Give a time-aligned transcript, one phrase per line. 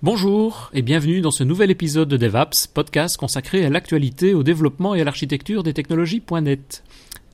[0.00, 4.94] Bonjour et bienvenue dans ce nouvel épisode de DevApps, podcast consacré à l'actualité, au développement
[4.94, 6.84] et à l'architecture des technologies.net.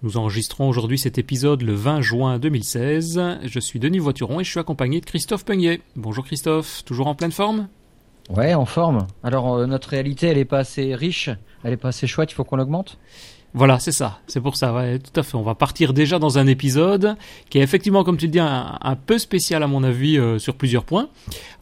[0.02, 3.20] Nous enregistrons aujourd'hui cet épisode le 20 juin 2016.
[3.42, 5.82] Je suis Denis Voituron et je suis accompagné de Christophe Peignet.
[5.94, 7.68] Bonjour Christophe, toujours en pleine forme?
[8.30, 9.08] Ouais, en forme.
[9.22, 11.28] Alors euh, notre réalité, elle est pas assez riche,
[11.64, 12.98] elle est pas assez chouette, il faut qu'on l'augmente
[13.56, 14.18] voilà, c'est ça.
[14.26, 15.36] C'est pour ça, tout à fait.
[15.36, 17.16] On va partir déjà dans un épisode
[17.50, 20.56] qui est effectivement, comme tu le dis, un, peu spécial à mon avis euh, sur
[20.56, 21.08] plusieurs points.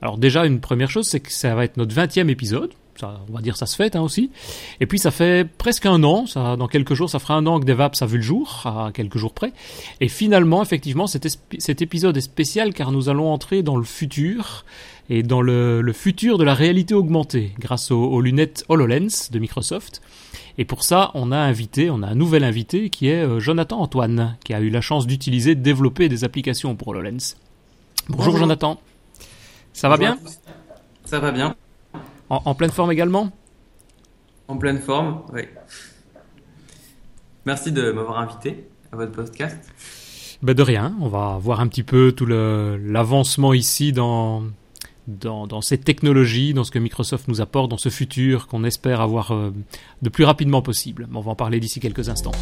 [0.00, 2.70] Alors déjà, une première chose, c'est que ça va être notre 20e épisode.
[2.98, 4.30] Ça, on va dire ça se fait hein, aussi.
[4.80, 7.60] Et puis ça fait presque un an, ça, dans quelques jours, ça fera un an
[7.60, 9.52] que DevApps a vu le jour, à quelques jours près.
[10.00, 11.26] Et finalement, effectivement, cet,
[11.58, 14.64] cet épisode est spécial car nous allons entrer dans le futur
[15.10, 20.00] et dans le, futur de la réalité augmentée grâce aux lunettes HoloLens de Microsoft.
[20.58, 23.80] Et pour ça, on a invité, on a un nouvel invité qui est euh, Jonathan
[23.80, 27.36] Antoine, qui a eu la chance d'utiliser, de développer des applications pour HoloLens.
[28.08, 28.80] Bonjour, Jonathan.
[29.72, 30.18] Ça va bien?
[31.04, 31.54] Ça va bien.
[32.28, 33.30] En, pleine forme également?
[34.48, 35.42] En pleine forme, oui.
[37.44, 39.58] Merci de m'avoir invité à votre podcast.
[40.42, 44.42] Ben de rien, on va voir un petit peu tout l'avancement ici dans,
[45.06, 49.00] dans, dans, cette technologie, dans ce que Microsoft nous apporte, dans ce futur qu'on espère
[49.00, 49.52] avoir euh,
[50.02, 51.08] de plus rapidement possible.
[51.14, 52.32] On va en parler d'ici quelques instants.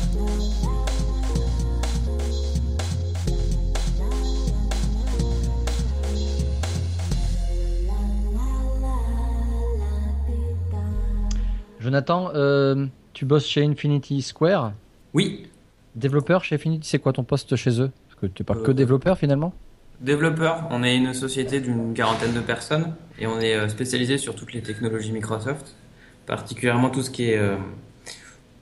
[11.81, 14.75] Jonathan, euh, tu bosses chez Infinity Square?
[15.15, 15.47] Oui.
[15.97, 17.91] Développeur chez Infinity, c'est quoi ton poste chez eux?
[18.07, 19.55] Parce que tu n'es pas que euh, développeur finalement?
[20.01, 24.35] Développeur, on est une société d'une quarantaine de personnes et on est euh, spécialisé sur
[24.35, 25.77] toutes les technologies Microsoft,
[26.27, 27.57] particulièrement tout ce qui est euh,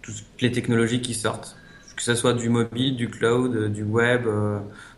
[0.02, 1.56] toutes les technologies qui sortent,
[1.94, 4.26] que ce soit du mobile, du cloud, euh, du web,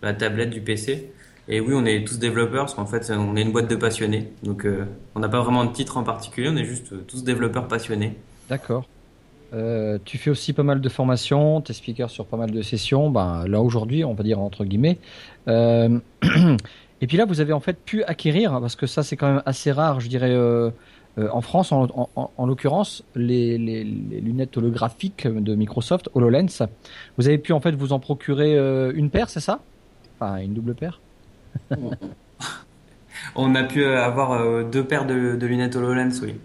[0.00, 1.12] la tablette, du PC.
[1.46, 4.32] Et oui, on est tous développeurs parce qu'en fait, on est une boîte de passionnés.
[4.42, 4.66] Donc,
[5.14, 8.16] on n'a pas vraiment de titre en particulier, on est juste tous développeurs passionnés.
[8.48, 8.86] D'accord.
[9.52, 12.62] Euh, tu fais aussi pas mal de formations, tu es speaker sur pas mal de
[12.62, 13.10] sessions.
[13.10, 14.98] Ben, là aujourd'hui, on va dire entre guillemets.
[15.48, 15.98] Euh,
[17.00, 19.42] et puis là, vous avez en fait pu acquérir, parce que ça c'est quand même
[19.46, 20.70] assez rare, je dirais, euh,
[21.32, 26.66] en France en, l'occurrence, les, lunettes holographiques de Microsoft, HoloLens.
[27.18, 28.56] Vous avez pu en fait vous en procurer
[28.94, 29.60] une paire, c'est ça?
[30.18, 31.00] Enfin, une double paire?
[33.36, 36.36] On a pu avoir deux paires de lunettes HoloLens, oui.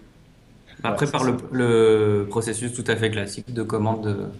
[0.82, 4.30] Après, par le, processus tout à fait classique de commande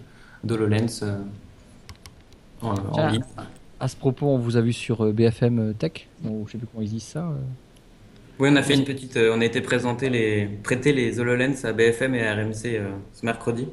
[0.43, 1.17] de, euh,
[2.61, 3.23] en, ligne.
[3.79, 6.57] À ce propos, on vous a vu sur euh, BFM euh, Tech, ou je sais
[6.57, 7.29] plus comment ils disent ça.
[8.39, 11.73] Oui, on a fait une petite, on a été présenté les, prêter les HoloLens à
[11.73, 12.81] BFM et à RMC
[13.13, 13.67] ce mercredi.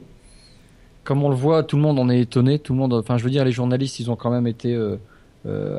[1.05, 2.59] Comme on le voit, tout le monde en est étonné.
[2.59, 4.75] Tout le monde, enfin, je veux dire, les journalistes, ils ont quand même été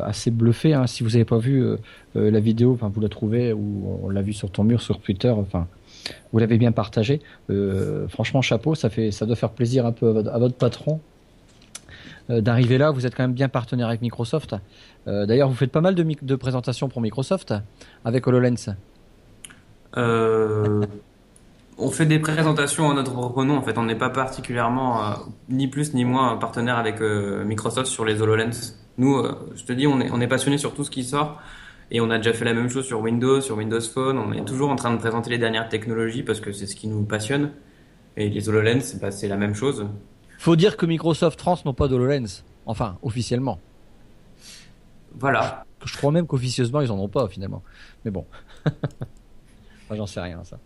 [0.03, 0.75] assez bluffés.
[0.75, 0.85] Hein.
[0.85, 1.65] Si vous n'avez pas vu
[2.13, 5.29] la vidéo, enfin, vous la trouvez ou on l'a vu sur ton mur sur Twitter.
[5.29, 5.65] Enfin,
[6.31, 7.21] vous l'avez bien partagé.
[7.49, 10.99] Euh, franchement, chapeau, ça, fait, ça doit faire plaisir un peu à votre, patron
[12.29, 12.91] euh, d'arriver là.
[12.91, 14.55] Vous êtes quand même bien partenaire avec Microsoft.
[15.07, 17.53] Euh, d'ailleurs, vous faites pas mal de, présentations pour Microsoft
[18.03, 18.75] avec HoloLens.
[19.95, 20.81] on
[21.91, 23.57] fait des présentations à notre propre nom.
[23.57, 25.15] En fait, on n'est pas particulièrement
[25.49, 28.75] ni plus ni moins partenaire avec Microsoft sur les HoloLens.
[28.97, 29.21] Nous,
[29.55, 31.41] je te dis, on est, on est passionné sur tout ce qui sort.
[31.91, 34.17] Et on a déjà fait la même chose sur Windows, sur Windows Phone.
[34.17, 36.87] On est toujours en train de présenter les dernières technologies parce que c'est ce qui
[36.87, 37.51] nous passionne.
[38.17, 39.87] Et les HoloLens, bah, c'est la même chose.
[40.39, 42.43] Faut dire que Microsoft France n'ont pas d'HoloLens.
[42.65, 43.59] Enfin, officiellement.
[45.17, 45.65] Voilà.
[45.85, 47.61] Je crois même qu'officieusement, ils en ont pas finalement.
[48.03, 48.25] Mais bon.
[49.91, 50.57] j'en sais rien, ça.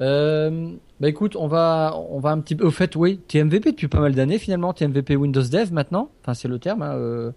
[0.00, 2.64] Euh, bah écoute, on va, on va un petit peu.
[2.64, 4.72] Au fait, oui, TMVP depuis pas mal d'années finalement.
[4.72, 6.10] TMVP Windows Dev maintenant.
[6.22, 6.82] Enfin, c'est le terme.
[6.82, 7.32] Hein, euh,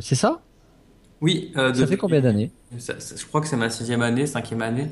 [0.00, 0.40] c'est ça?
[1.20, 1.52] Oui.
[1.56, 2.50] Euh, ça fait combien d'années?
[2.76, 4.90] Je crois que c'est ma sixième année, cinquième année.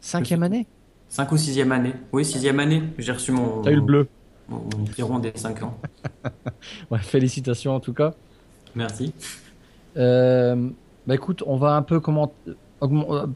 [0.00, 0.66] Cinquième année?
[1.08, 1.94] Cinq ou sixième année.
[2.12, 2.82] Oui, sixième année.
[2.98, 3.62] J'ai reçu mon.
[3.62, 4.08] T'as eu le bleu.
[4.48, 4.62] Mon,
[5.08, 5.78] mon des cinq ans.
[6.98, 8.14] félicitations en tout cas.
[8.74, 9.12] Merci.
[9.96, 10.70] Euh,
[11.06, 12.32] bah écoute, on va un peu comment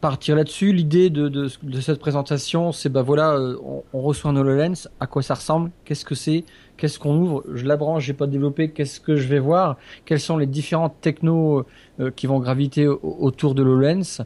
[0.00, 0.72] partir là-dessus.
[0.72, 1.48] L'idée de,
[1.80, 6.04] cette présentation, c'est bah voilà, on, on, reçoit un HoloLens, à quoi ça ressemble, qu'est-ce
[6.04, 6.44] que c'est,
[6.76, 10.20] qu'est-ce qu'on ouvre, je la branche, j'ai pas développé, qu'est-ce que je vais voir, quelles
[10.20, 11.64] sont les différentes technos
[12.00, 14.24] euh, qui vont graviter autour de l'HoloLens,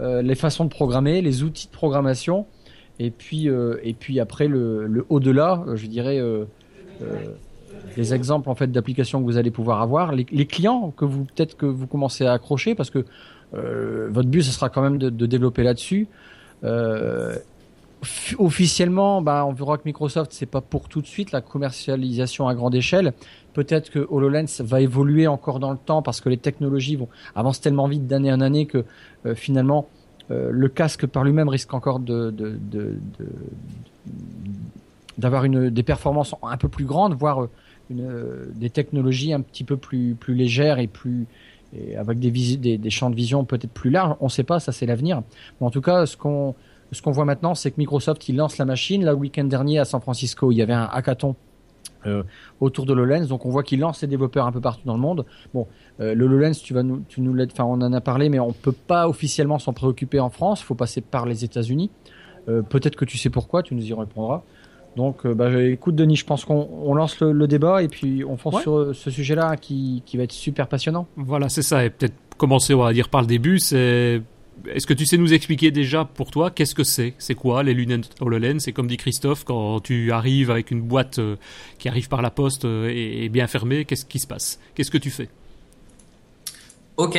[0.00, 2.46] euh, les façons de programmer, les outils de programmation,
[2.98, 6.20] et puis euh, et puis après le, au-delà, je dirais
[7.96, 11.56] les exemples en fait d'applications que vous allez pouvoir avoir, les, clients que vous peut-être
[11.56, 13.04] que vous commencez à accrocher parce que
[13.52, 16.08] votre but ce sera quand même de, développer là-dessus
[18.38, 22.54] Officiellement, bah, on verra que Microsoft, c'est pas pour tout de suite la commercialisation à
[22.54, 23.14] grande échelle.
[23.54, 27.60] Peut-être que HoloLens va évoluer encore dans le temps parce que les technologies vont avancent
[27.60, 28.84] tellement vite d'année en année que
[29.24, 29.88] euh, finalement
[30.30, 32.00] euh, le casque par lui-même risque encore
[35.18, 37.48] d'avoir des performances un peu plus grandes, voire
[37.88, 41.26] des technologies un petit peu plus légères et plus
[41.74, 44.16] et avec des, des, des champs de vision peut-être plus larges.
[44.20, 45.22] On ne sait pas, ça c'est l'avenir.
[45.60, 46.54] Mais en tout cas, ce qu'on
[46.92, 49.04] ce qu'on voit maintenant, c'est que Microsoft il lance la machine.
[49.04, 51.34] Là, le week-end dernier à San Francisco, il y avait un hackathon
[52.06, 52.22] euh,
[52.60, 53.26] autour de l'HoloLens.
[53.26, 55.26] Donc on voit qu'il lance ses développeurs un peu partout dans le monde.
[55.52, 55.66] Bon,
[56.00, 58.52] euh, le HoloLens, tu vas nous, tu nous enfin on en a parlé, mais on
[58.52, 60.60] peut pas officiellement s'en préoccuper en France.
[60.60, 61.90] Il faut passer par les États-Unis.
[62.48, 64.44] Euh, Peut-être que tu sais pourquoi, tu nous y répondras.
[64.96, 68.62] Donc, euh, bah, écoute, Denis, je pense qu'on lance le, débat et puis on fonce
[68.62, 71.06] sur ce sujet-là qui, qui va être super passionnant.
[71.16, 71.84] Voilà, c'est ça.
[71.84, 73.58] Et peut-être commencer, on va dire, par le début.
[73.58, 74.22] C'est
[74.68, 77.14] est-ce que tu sais nous expliquer déjà pour toi qu'est-ce que c'est?
[77.18, 81.18] C'est quoi les lunettes HoloLens C'est comme dit Christophe, quand tu arrives avec une boîte
[81.18, 81.36] euh,
[81.78, 84.58] qui arrive par la poste euh, et, bien fermée, qu'est-ce qui se passe?
[84.74, 85.28] Qu'est-ce que tu fais?
[86.96, 87.18] Ok.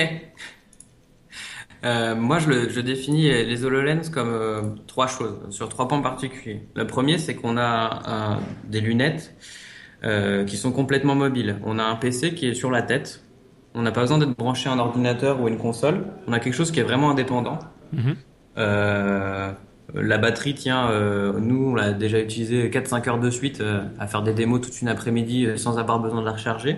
[1.83, 6.67] Euh, moi, je, je, définis les HoloLens comme trois choses, sur trois points particuliers.
[6.75, 9.35] Le premier, c'est qu'on a des lunettes
[10.01, 11.57] qui sont complètement mobiles.
[11.65, 13.23] On a un PC qui est sur la tête,
[13.77, 16.05] on n'a pas besoin d'être branché à un ordinateur ou à une console.
[16.27, 17.59] On a quelque chose qui est vraiment indépendant.
[17.93, 18.15] Mhm.
[18.57, 19.51] Euh,
[19.93, 24.07] la batterie tient, euh, nous on l'a déjà utilisé 4-5 heures de suite euh, à
[24.07, 26.77] faire des démos toute une après-midi sans avoir besoin de la recharger.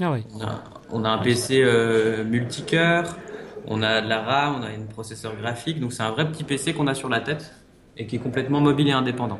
[0.00, 0.24] Ah oui.
[0.90, 1.62] on, a, un PC
[2.26, 3.16] multicœur,
[3.70, 6.44] on a de la RAM, on a un processeur graphique, donc c'est un vrai petit
[6.44, 7.54] PC qu'on a sur la tête
[7.96, 9.38] et qui est complètement mobile et indépendant.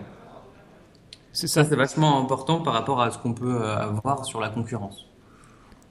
[1.33, 5.11] C'est ça, c'est vachement important par rapport à ce qu'on peut avoir sur la concurrence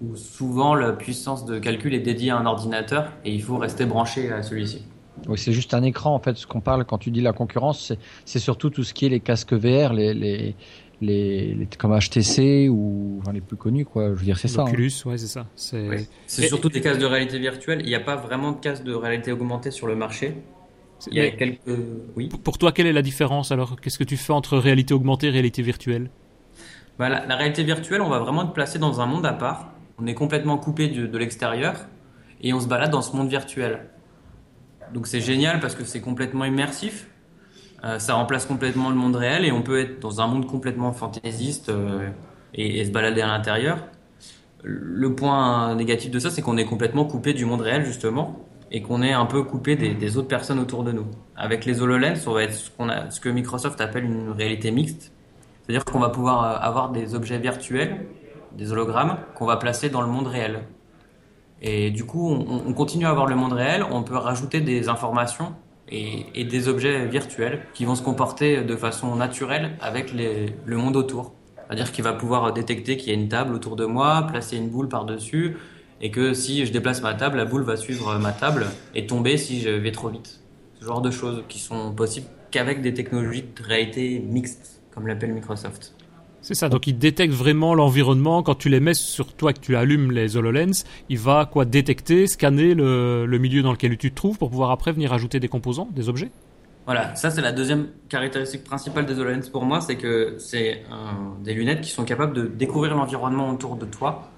[0.01, 3.86] où souvent la puissance de calcul est dédiée à un ordinateur et il faut rester
[3.86, 4.83] branché à celui-ci.
[5.27, 6.38] Oui, c'est juste un écran en fait.
[6.38, 7.92] Ce qu'on parle quand tu dis la concurrence,
[8.24, 10.56] c'est surtout tout ce qui est les casques VR, les, les,
[11.01, 14.10] les, comme HTC ou enfin, les plus connus quoi.
[14.10, 14.62] Je veux dire, c'est ça.
[14.62, 14.66] Hein.
[14.66, 15.48] Oculus, ouais, c'est ça.
[15.56, 17.81] C'est surtout des casques de réalité virtuelle.
[17.84, 20.36] Il n'y a pas vraiment de casques de réalité augmentée sur le marché.
[21.12, 21.60] Il y a quelques.
[22.16, 22.30] Oui.
[22.44, 23.80] Pour toi, quelle est la différence alors?
[23.80, 26.10] Qu'est-ce que tu fais entre réalité augmentée et réalité virtuelle?
[26.98, 29.74] Bah, la, la réalité virtuelle, on va vraiment te placer dans un monde à part
[30.02, 31.75] on est complètement coupé de, l'extérieur
[32.42, 33.90] et on se balade dans ce monde virtuel.
[34.94, 37.08] Donc c'est génial parce que c'est complètement immersif.
[37.84, 40.92] Euh, ça remplace complètement le monde réel et on peut être dans un monde complètement
[40.92, 42.10] fantaisiste euh,
[42.54, 43.78] et, se balader à l'intérieur.
[44.64, 48.40] Le point négatif de ça, c'est qu'on est complètement coupé du monde réel justement
[48.72, 51.08] et qu'on est un peu coupé des, autres personnes autour de nous.
[51.36, 55.12] Avec les HoloLens, on va être ce, que Microsoft appelle une réalité mixte.
[55.64, 58.06] C'est-à-dire qu'on va pouvoir euh, avoir des objets virtuels
[58.52, 60.62] des hologrammes qu'on va placer dans le monde réel.
[61.62, 65.54] Et du coup, on, continue à avoir le monde réel, on peut rajouter des informations
[65.91, 71.33] et, des objets virtuels qui vont se comporter de façon naturelle avec le monde autour.
[71.69, 74.69] C'est-à-dire qu'il va pouvoir détecter qu'il y a une table autour de moi, placer une
[74.69, 75.56] boule par-dessus,
[76.01, 78.65] et que si je déplace ma table, la boule va suivre ma table
[78.95, 80.39] et tomber si je vais trop vite.
[80.80, 85.33] Ce genre de choses qui sont possibles qu'avec des technologies de réalité mixte, comme l'appelle
[85.33, 85.94] Microsoft.
[86.50, 88.42] C'est ça, donc il détecte vraiment l'environnement.
[88.42, 92.25] Quand tu les mets sur toi, que tu allumes les HoloLens, il va quoi détecter,
[92.25, 95.90] scanner le, milieu dans lequel tu te trouves pour pouvoir après venir ajouter des composants,
[95.92, 96.31] des objets
[96.88, 100.81] Voilà, ça c'est la deuxième caractéristique principale des HoloLens pour moi, c'est que c'est
[101.44, 104.31] des lunettes qui sont capables de découvrir l'environnement autour de toi.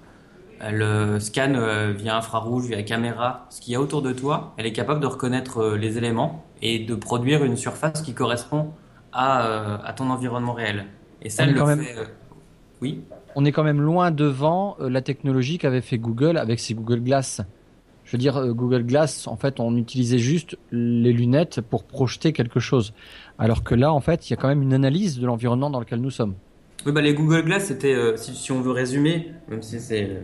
[0.59, 4.53] Elle scanne euh, via infrarouge, via caméra, ce qu'il y a autour de toi.
[4.57, 8.73] Elle est capable de reconnaître euh, les éléments et de produire une surface qui correspond
[9.15, 10.87] euh, à ton environnement réel.
[11.21, 12.05] Et ça, le fait, euh,
[12.81, 13.01] oui.
[13.35, 17.01] On est quand même loin devant euh, la technologie qu'avait fait Google avec ses Google
[17.01, 17.41] Glass.
[18.05, 22.33] Je veux dire, euh, Google Glass, en fait, on utilisait juste les lunettes pour projeter
[22.33, 22.93] quelque chose.
[23.37, 25.79] Alors que là, en fait, il y a quand même une analyse de l'environnement dans
[25.79, 26.33] lequel nous sommes.
[26.85, 30.17] Oui, bah, les Google Glass, c'était, si, on veut résumer, même si c'est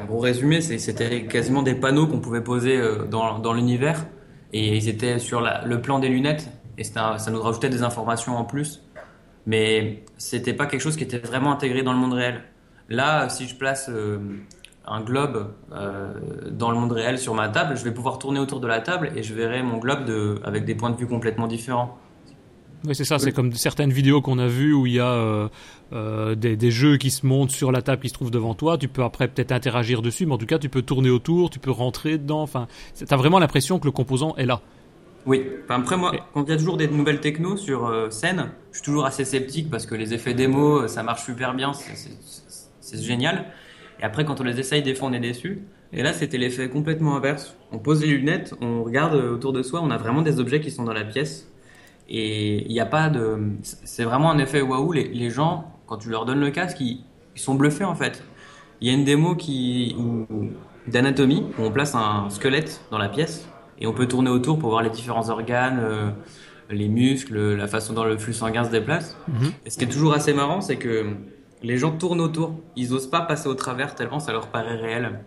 [0.00, 4.06] un gros résumé, c'était quasiment des panneaux qu'on pouvait poser dans, dans l'univers.
[4.54, 6.48] Et ils étaient sur le plan des lunettes.
[6.78, 8.80] Et ça nous rajoutait des informations en plus
[9.46, 12.42] mais c'était pas quelque chose qui était vraiment intégré dans le monde réel.
[12.88, 14.18] Là, si je place euh,
[14.86, 16.12] un globe euh,
[16.50, 19.12] dans le monde réel sur ma table, je vais pouvoir tourner autour de la table
[19.16, 21.98] et je verrai mon globe avec des points de vue complètement différents.
[22.84, 25.48] Oui, c'est ça, c'est comme certaines vidéos qu'on a vues où il y a
[25.92, 28.76] euh, des, jeux qui se montent sur la table qui se trouve devant toi.
[28.76, 31.60] Tu peux après peut-être interagir dessus, mais en tout cas, tu peux tourner autour, tu
[31.60, 32.46] peux rentrer dedans.
[32.46, 34.62] Tu as vraiment l'impression que le composant est là.
[35.24, 38.50] Oui, enfin, après moi, quand il y a toujours des nouvelles techno sur euh, scène,
[38.72, 41.72] je suis toujours assez sceptique parce que les effets démo, euh, ça marche super bien,
[41.72, 43.46] c'est génial.
[44.00, 45.62] Et après, quand on les essaye, des fois, on est déçu.
[45.92, 47.56] Et là, c'était l'effet complètement inverse.
[47.70, 50.70] On pose les lunettes, on regarde autour de soi, on a vraiment des objets qui
[50.70, 51.48] sont dans la pièce.
[52.08, 53.38] Et il n'y a pas de.
[53.62, 54.92] C'est vraiment un effet waouh.
[54.92, 57.04] Les, les, gens, quand tu leur donnes le casque, ils,
[57.36, 58.24] ils sont bluffés en fait.
[58.80, 59.94] Il y a une démo qui
[60.88, 63.46] d'anatomie où on place un squelette dans la pièce
[63.82, 66.10] et on peut tourner autour pour voir les différents organes, euh,
[66.70, 69.16] les muscles, la façon dont le flux sanguin se déplace.
[69.28, 69.52] Mhm.
[69.66, 71.06] Et ce qui est toujours assez marrant, c'est que
[71.62, 72.54] les gens tournent autour.
[72.76, 75.20] Ils osent pas passer au travers tellement ça leur paraît réel.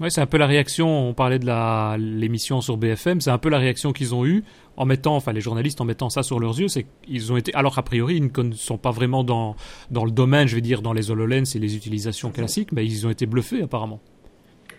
[0.00, 1.08] Ouais, c'est un peu la réaction.
[1.08, 3.20] On parlait de la l'émission sur BFM.
[3.20, 4.44] C'est un peu la réaction qu'ils ont eue
[4.76, 6.68] en mettant, enfin les journalistes en mettant ça sur leurs yeux.
[6.68, 9.56] C'est qu'ils ont été, alors a priori, ils ne sont pas vraiment dans
[9.90, 13.06] dans le domaine, je vais dire, dans les Hololens et les utilisations classiques, mais ils
[13.06, 14.00] ont été bluffés apparemment.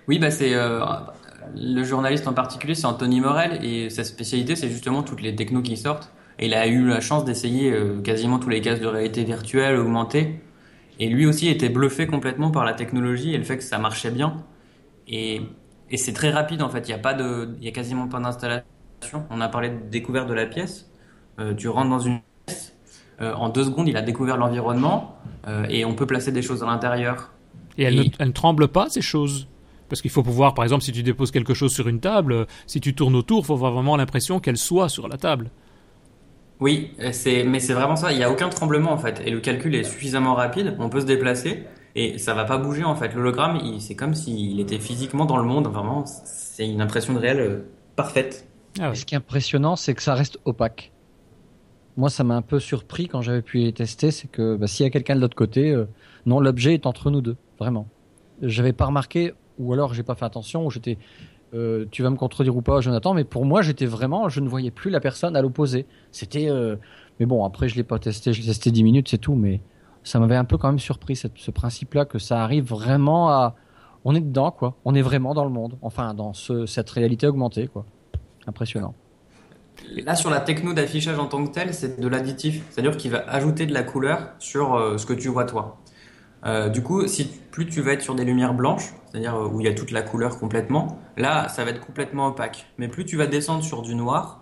[0.07, 0.79] Oui, bah c'est euh,
[1.55, 5.61] le journaliste en particulier, c'est Anthony Morel et sa spécialité, c'est justement toutes les technos
[5.61, 6.11] qui sortent.
[6.39, 9.77] Et il a eu la chance d'essayer euh, quasiment tous les cas de réalité virtuelle
[9.77, 10.39] augmentée.
[10.99, 14.11] Et lui aussi était bluffé complètement par la technologie et le fait que ça marchait
[14.11, 14.43] bien.
[15.07, 15.41] Et,
[15.89, 16.87] et c'est très rapide en fait.
[16.87, 18.65] Il y a pas de, il y a quasiment pas d'installation.
[19.29, 20.89] On a parlé de découverte de la pièce.
[21.39, 22.75] Euh, tu rentres dans une pièce.
[23.21, 25.17] Euh, en deux secondes, il a découvert l'environnement
[25.69, 27.31] et on peut placer des choses à l'intérieur.
[27.77, 29.47] Et elles, Ne, elles ne tremblent pas ces choses?
[29.89, 32.79] Parce qu'il faut pouvoir, par exemple, si tu déposes quelque chose sur une table, si
[32.79, 35.49] tu tournes autour, il faut avoir vraiment l'impression qu'elle soit sur la table.
[36.59, 38.11] Oui, c'est, mais c'est vraiment ça.
[38.11, 40.75] Il n'y a aucun tremblement en fait, et le calcul est suffisamment rapide.
[40.79, 41.63] On peut se déplacer
[41.95, 43.13] et ça va pas bouger en fait.
[43.13, 45.67] L'hologramme, c'est comme s'il était physiquement dans le monde.
[45.67, 48.47] Vraiment, c'est une impression de réel euh, parfaite.
[48.79, 50.91] Ah Ce qui est impressionnant, c'est que ça reste opaque.
[51.95, 54.83] Moi, ça m'a un peu surpris quand j'avais pu les tester, c'est que bah, s'il
[54.83, 55.85] y a quelqu'un de l'autre côté, euh,
[56.27, 57.87] non, l'objet est entre nous deux, vraiment.
[58.43, 60.97] J'avais pas remarqué, ou alors j'ai pas fait attention, ou j'étais,
[61.53, 64.49] euh, tu vas me contredire ou pas, Jonathan, mais pour moi, j'étais vraiment, je ne
[64.49, 65.85] voyais plus la personne à l'opposé.
[66.11, 66.49] C'était,
[67.19, 69.61] mais bon, après, je l'ai pas testé, je l'ai testé 10 minutes, c'est tout, mais
[70.03, 73.55] ça m'avait un peu quand même surpris ce principe-là que ça arrive vraiment à,
[74.05, 77.67] on est dedans quoi, on est vraiment dans le monde, enfin dans cette réalité augmentée
[77.67, 77.85] quoi,
[78.47, 78.95] impressionnant.
[79.97, 83.19] Là sur la techno d'affichage en tant que tel, c'est de l'additif, c'est-à-dire qu'il va
[83.29, 85.77] ajouter de la couleur sur euh, ce que tu vois toi.
[86.45, 87.03] Euh, du coup,
[87.51, 89.91] plus tu vas être sur des lumières blanches, c'est-à-dire euh, où il y a toute
[89.91, 92.67] la couleur complètement, là ça va être complètement opaque.
[92.77, 94.41] Mais plus tu vas descendre sur du noir,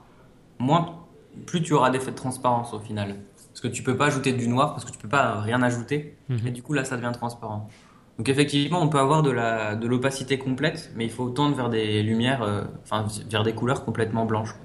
[0.60, 1.06] moins
[1.46, 3.16] plus tu auras d'effet de transparence au final.
[3.36, 6.18] Parce que tu peux pas ajouter du noir parce que tu peux pas rien ajouter.
[6.30, 6.48] Mhm.
[6.48, 7.70] Et du coup, là, ça devient transparent.
[8.18, 11.70] Donc effectivement, on peut avoir de la de l'opacité complète, mais il faut tendre vers
[11.70, 14.56] des lumières, euh, enfin vers des couleurs complètement blanches.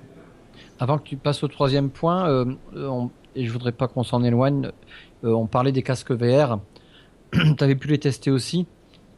[0.79, 4.23] Avant que tu passes au troisième point, euh, on, et je voudrais pas qu'on s'en
[4.23, 4.71] éloigne,
[5.25, 6.61] euh, on parlait des casques VR.
[7.33, 8.67] tu avais pu les tester aussi.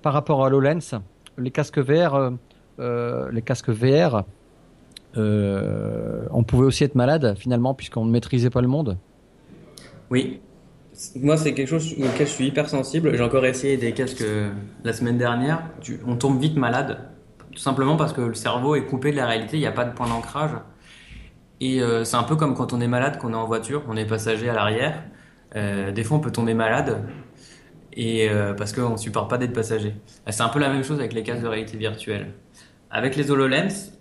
[0.02, 1.00] Par rapport à HoloLens,
[1.38, 2.32] les casques VR,
[2.78, 4.24] les casques VR,
[5.16, 8.98] on pouvait aussi être malade finalement puisqu'on ne maîtrisait pas le monde.
[10.12, 10.40] Oui.
[11.16, 13.16] Moi, c'est quelque chose auquel je suis hyper sensible.
[13.16, 14.50] J'ai encore essayé des casques euh,
[14.84, 15.62] la semaine dernière.
[16.06, 16.98] on tombe vite malade.
[17.50, 19.56] Tout simplement parce que le cerveau est coupé de la réalité.
[19.56, 20.50] Il n'y a pas de point d'ancrage.
[21.60, 23.96] Et euh, c'est un peu comme quand on est malade, qu'on est en voiture, on
[23.96, 25.02] est passager à l'arrière.
[25.56, 27.02] Euh, des fois, on peut tomber malade
[27.94, 29.94] et parce qu'on ne supporte pas d'être passager.
[30.28, 32.32] C'est un peu la même chose avec les casques de réalité virtuelle.
[32.90, 33.92] Avec les HoloLens,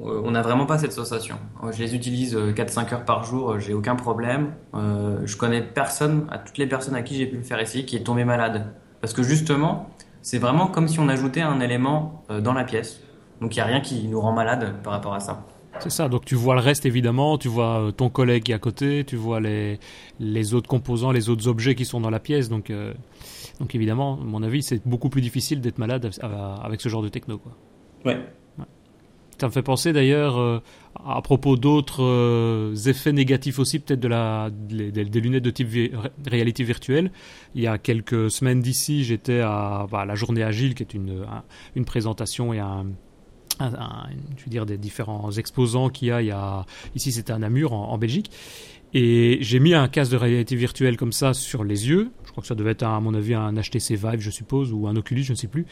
[0.00, 1.36] euh, on n'a vraiment pas cette sensation.
[1.62, 4.52] Euh, je les utilise 4-5 euh, heures par jour, j'ai aucun problème.
[4.74, 7.96] je connais personne, à toutes les personnes à qui j'ai pu le faire ici, qui
[7.96, 8.72] est tombé malade.
[9.00, 9.90] Parce que justement,
[10.22, 13.00] c'est vraiment comme si on ajoutait un élément dans la pièce.
[13.40, 15.44] Donc il n'y a rien qui nous rend malade par rapport à ça.
[15.80, 18.58] C'est ça, donc tu vois le reste évidemment, tu vois ton collègue qui est à
[18.58, 19.78] côté, tu vois les,
[20.18, 22.72] les autres composants, les autres objets qui sont dans la pièce, donc,
[23.60, 26.10] donc évidemment, à mon avis, c'est beaucoup plus difficile d'être malade
[26.62, 27.38] avec ce genre de techno.
[27.38, 27.52] Quoi.
[28.04, 28.18] Ouais,
[29.40, 30.58] ça me fait penser d'ailleurs euh,
[31.06, 35.68] à propos d'autres euh, effets négatifs aussi, peut-être de la, des, lunettes de type
[36.26, 37.12] réalité virtuelle.
[37.54, 41.24] Il y a quelques semaines d'ici, j'étais à bah, la journée agile, qui est une,
[41.76, 42.86] une présentation et un,
[43.60, 46.22] je veux dire des différents exposants qu'il y a.
[46.22, 48.30] Il y a ici, c'était à Namur, en, en Belgique.
[48.94, 52.10] Et j'ai mis un casque de réalité virtuelle comme ça sur les yeux.
[52.24, 54.86] Je crois que ça devait être, à mon avis, un HTC Vive, je suppose, ou
[54.86, 55.66] un Oculus, je ne sais plus.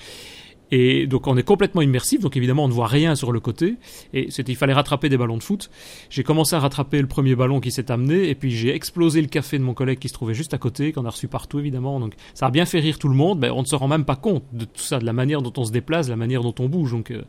[0.73, 3.77] Et donc on est complètement immersif, donc évidemment on ne voit rien sur le côté.
[4.13, 5.71] Et c'était, il fallait rattraper des ballons de foot.
[6.11, 9.29] J'ai commencé à rattraper le premier ballon qui s'est amené, et puis j'ai explosé le
[9.29, 12.01] café de mon collègue qui se trouvait juste à côté, qu'on a reçu partout évidemment.
[12.01, 14.05] Donc ça a bien fait rire tout le monde, mais on ne se rend même
[14.05, 16.43] pas compte de tout ça, de la manière dont on se déplace, de la manière
[16.43, 16.91] dont on bouge.
[16.91, 17.23] Donc euh,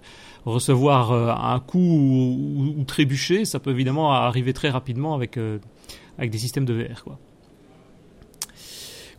[0.52, 5.60] recevoir euh, un coup ou, trébucher, ça peut évidemment arriver très rapidement avec euh,
[6.18, 7.20] avec des systèmes de VR quoi.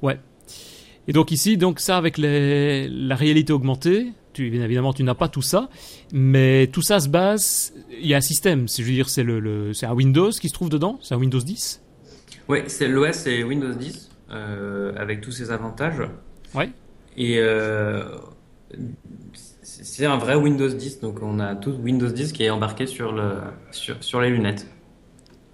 [0.02, 0.18] Ouais,
[1.08, 5.42] et donc ici, donc ça avec la réalité augmentée, tu, évidemment tu n'as pas tout
[5.42, 5.70] ça,
[6.12, 9.72] mais tout ça se base, il y a un système, je veux dire c'est le,
[9.72, 11.82] c'est un Windows qui se trouve dedans, c'est un Windows 10.
[12.48, 16.02] Oui, c'est l'OS c'est Windows 10 euh, avec tous ses avantages.
[16.54, 16.70] Ouais.
[17.16, 18.04] Et euh,
[19.82, 23.12] c'est un vrai Windows 10, donc on a tout Windows 10 qui est embarqué sur
[23.12, 23.34] le
[23.70, 24.66] sur, sur les lunettes.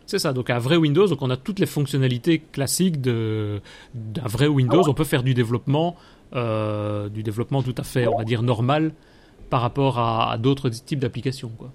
[0.06, 3.60] C'est ça, donc un vrai Windows, donc on a toutes les fonctionnalités classiques d'un
[4.24, 4.82] vrai Windows.
[4.86, 5.96] On peut faire du développement,
[6.34, 8.92] euh, du développement tout à fait, on va dire normal,
[9.48, 11.72] par rapport à, d'autres types d'applications, quoi.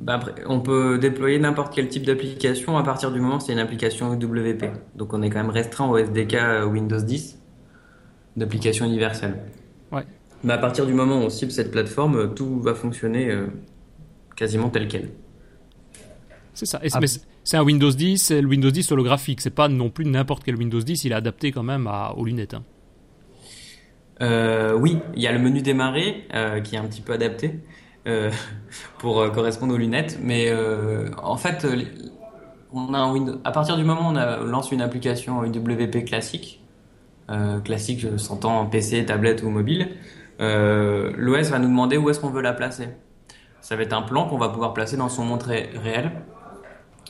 [0.00, 3.52] Bah après, on peut déployer n'importe quel type d'application à partir du moment où c'est
[3.52, 4.64] une application WP.
[4.96, 6.36] Donc on est quand même restreint au SDK
[6.70, 7.38] Windows 10
[8.36, 9.44] d'application universelle.
[10.42, 13.46] Mais à partir du moment où on cible cette plateforme, tout va fonctionner euh,
[14.36, 15.10] quasiment tel quel.
[16.54, 16.80] C'est ça.
[16.92, 17.00] Ah.
[17.44, 19.40] c'est un Windows 10, c'est le Windows 10 holographique.
[19.40, 22.24] C'est pas non plus n'importe quel Windows 10, il est adapté quand même à, aux
[22.24, 22.54] lunettes.
[22.54, 22.64] Hein.
[24.22, 27.60] Euh, oui, il y a le menu démarrer euh, qui est un petit peu adapté
[28.06, 28.30] euh,
[28.98, 30.52] pour correspondre aux lunettes, mais
[31.22, 31.66] en fait,
[32.72, 33.40] on a un Windows...
[33.44, 36.62] à partir du moment où on lance une application UWP classique,
[37.64, 39.88] classique, s'entend PC, tablette ou mobile,
[40.40, 42.88] l'OS va nous demander où est-ce qu'on veut la placer.
[43.60, 46.12] Ça va être un plan qu'on va pouvoir placer dans son monde réel.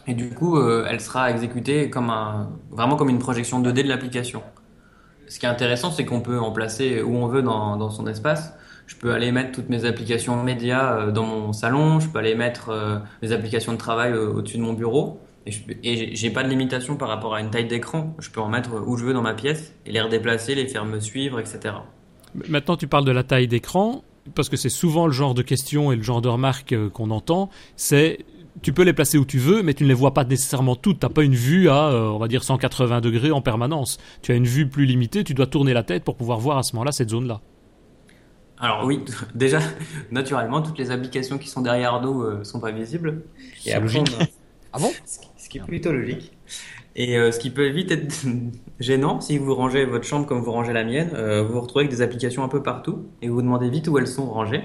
[0.07, 4.43] Et du coup, elle sera exécutée comme un, vraiment comme une projection 2D de l'application
[5.31, 8.53] ce qui est intéressant, c'est qu'on peut en placer où on veut dans, son espace.
[8.89, 12.35] Je peux aller mettre toutes mes applications médias euh, dans mon salon, je peux aller
[12.35, 15.21] mettre euh, mes applications de travail euh, au-dessus de mon bureau.
[15.47, 18.15] Et j'ai pas de limitation par rapport à une taille d'écran.
[18.19, 20.85] Je peux en mettre où je veux dans ma pièce et les redéplacer, les faire
[20.85, 21.75] me suivre, etc.
[22.49, 24.03] Maintenant, tu parles de la taille d'écran
[24.35, 27.51] parce que c'est souvent le genre de question et le genre de remarque qu'on entend.
[27.77, 28.25] C'est
[28.63, 31.01] tu peux les placer où tu veux, mais tu ne les vois pas nécessairement toutes.
[31.01, 33.99] Tu n'as pas une vue à, euh, on va dire, 180 degrés en permanence.
[34.23, 36.63] Tu as une vue plus limitée, tu dois tourner la tête pour pouvoir voir à
[36.63, 37.41] ce moment-là cette zone-là.
[38.59, 39.03] Alors oui,
[39.35, 39.61] déjà,
[40.11, 43.23] naturellement, toutes les applications qui sont derrière nous ne euh, sont pas visibles.
[43.65, 44.15] Et logique.
[44.73, 44.91] ah bon?
[45.05, 46.33] Ce qui est plutôt logique.
[47.01, 48.27] Et euh, ce qui peut vite être
[48.81, 51.11] gênant, si vous rangez votre chambre comme vous rangez la mienne,
[51.47, 53.99] vous vous retrouvez avec des applications un peu partout et vous vous demandez vite où
[53.99, 54.65] elles sont rangées.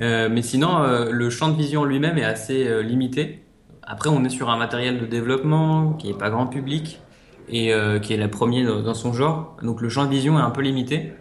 [0.00, 3.44] Euh, mais sinon, euh, le champ de vision lui-même est assez euh, limité.
[3.82, 7.00] Après, on est sur un matériel de développement qui est pas grand public
[7.48, 9.58] et qui est le premier dans, son genre.
[9.62, 11.12] Donc le champ de vision est un peu limité.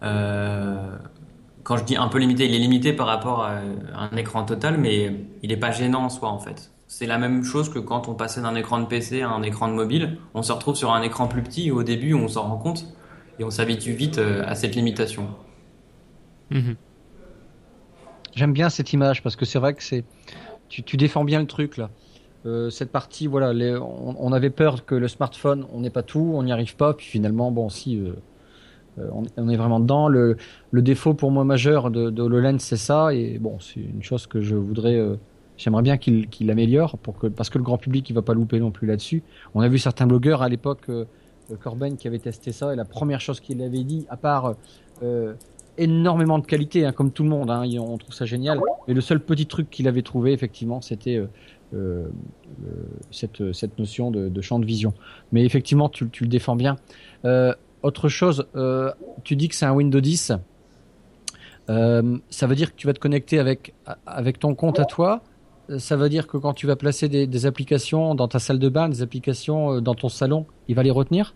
[0.00, 3.58] quand je dis un peu limité, il est limité par rapport à
[3.96, 6.70] un écran total, mais il n'est pas gênant en soi en fait.
[6.86, 9.68] C'est la même chose que quand on passait d'un écran de PC à un écran
[9.68, 10.18] de mobile.
[10.34, 12.86] On se retrouve sur un écran plus petit et au début on s'en rend compte
[13.38, 15.28] et on s'habitue vite à cette limitation.
[16.50, 16.72] Mmh.
[18.34, 20.04] J'aime bien cette image parce que c'est vrai que c'est
[20.68, 21.90] tu, défends bien le truc là.
[22.46, 26.42] Euh, cette partie, voilà, on, avait peur que le smartphone, on n'ait pas tout, on
[26.42, 28.12] n'y arrive pas, puis finalement, bon, si, euh,
[28.98, 30.08] euh on, est vraiment dedans.
[30.08, 30.36] Le,
[30.72, 34.56] défaut pour moi majeur de, de c'est ça, et bon, c'est une chose que je
[34.56, 35.16] voudrais, euh,
[35.56, 38.34] j'aimerais bien qu'il qu'il améliore, pour que, parce que le grand public, il va pas
[38.34, 39.22] louper non plus là-dessus.
[39.54, 41.04] On a vu certains blogueurs à l'époque, euh,
[41.62, 44.54] Corben, qui avait testé ça, et la première chose qu'il avait dit, à part
[45.76, 47.50] énormément de qualité, hein, comme tout le monde.
[47.50, 48.60] Hein, on trouve ça génial.
[48.86, 51.26] Mais le seul petit truc qu'il avait trouvé, effectivement, c'était euh,
[51.74, 52.08] euh,
[53.10, 54.94] cette, cette notion de, champ de vision.
[55.32, 56.76] Mais effectivement, tu, le défends bien.
[57.24, 58.92] Euh, autre chose, euh,
[59.24, 60.32] tu dis que c'est un Windows 10.
[61.70, 63.74] Euh, ça veut dire que tu vas te connecter avec,
[64.06, 65.22] avec ton compte à toi.
[65.78, 68.88] Ça veut dire que quand tu vas placer des, applications dans ta salle de bain,
[68.88, 71.34] des applications dans ton salon, il va les retenir?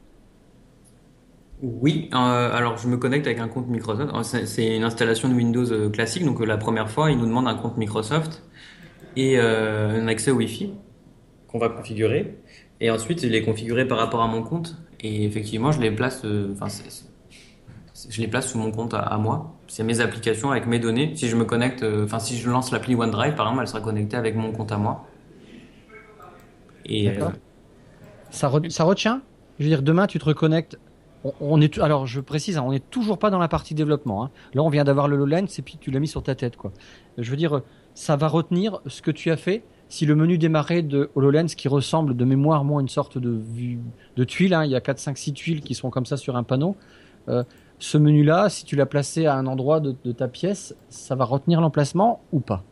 [1.61, 4.13] Oui, euh, alors je me connecte avec un compte Microsoft.
[4.23, 7.49] C'est une installation de Windows euh, classique, donc euh, la première fois, il nous demande
[7.49, 8.45] un compte Microsoft
[9.17, 10.73] et un accès Wi-Fi
[11.49, 12.39] qu'on va configurer.
[12.81, 14.77] Et ensuite, il est configuré par rapport à mon compte.
[15.01, 16.69] Et effectivement, je les place, enfin,
[18.09, 19.58] je les place sous mon compte à, moi.
[19.69, 21.15] C'est mes applications avec mes données.
[21.15, 24.17] Si je me connecte, enfin, si je lance l'appli OneDrive, par exemple, elle sera connectée
[24.17, 25.07] avec mon compte à moi.
[26.87, 27.13] Et
[28.31, 29.23] ça, ça retient?
[29.59, 30.79] Je veux dire, demain, tu te reconnectes
[31.41, 34.25] on, est alors je précise, hein, on n'est toujours pas dans la partie développement.
[34.25, 34.31] Hein.
[34.55, 36.73] Là, on vient d'avoir le HoloLens et puis tu l'as mis sur ta tête, quoi.
[37.17, 37.63] Je veux dire,
[37.95, 39.65] ça va retenir ce que tu as fait.
[39.89, 43.41] Si le menu démarrait de HoloLens qui ressemble de mémoire moins une sorte de
[44.17, 46.37] de tuiles, hein, il y a 4, 5, 6 tuiles qui sont comme ça sur
[46.37, 46.77] un panneau.
[47.29, 47.43] Euh,
[47.79, 51.61] ce menu-là, si tu l'as placé à un endroit de, ta pièce, ça va retenir
[51.61, 52.65] l'emplacement ou pas?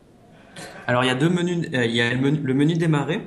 [0.87, 1.67] Alors il y a deux menus.
[1.73, 3.21] Euh, il y a le menu, démarrer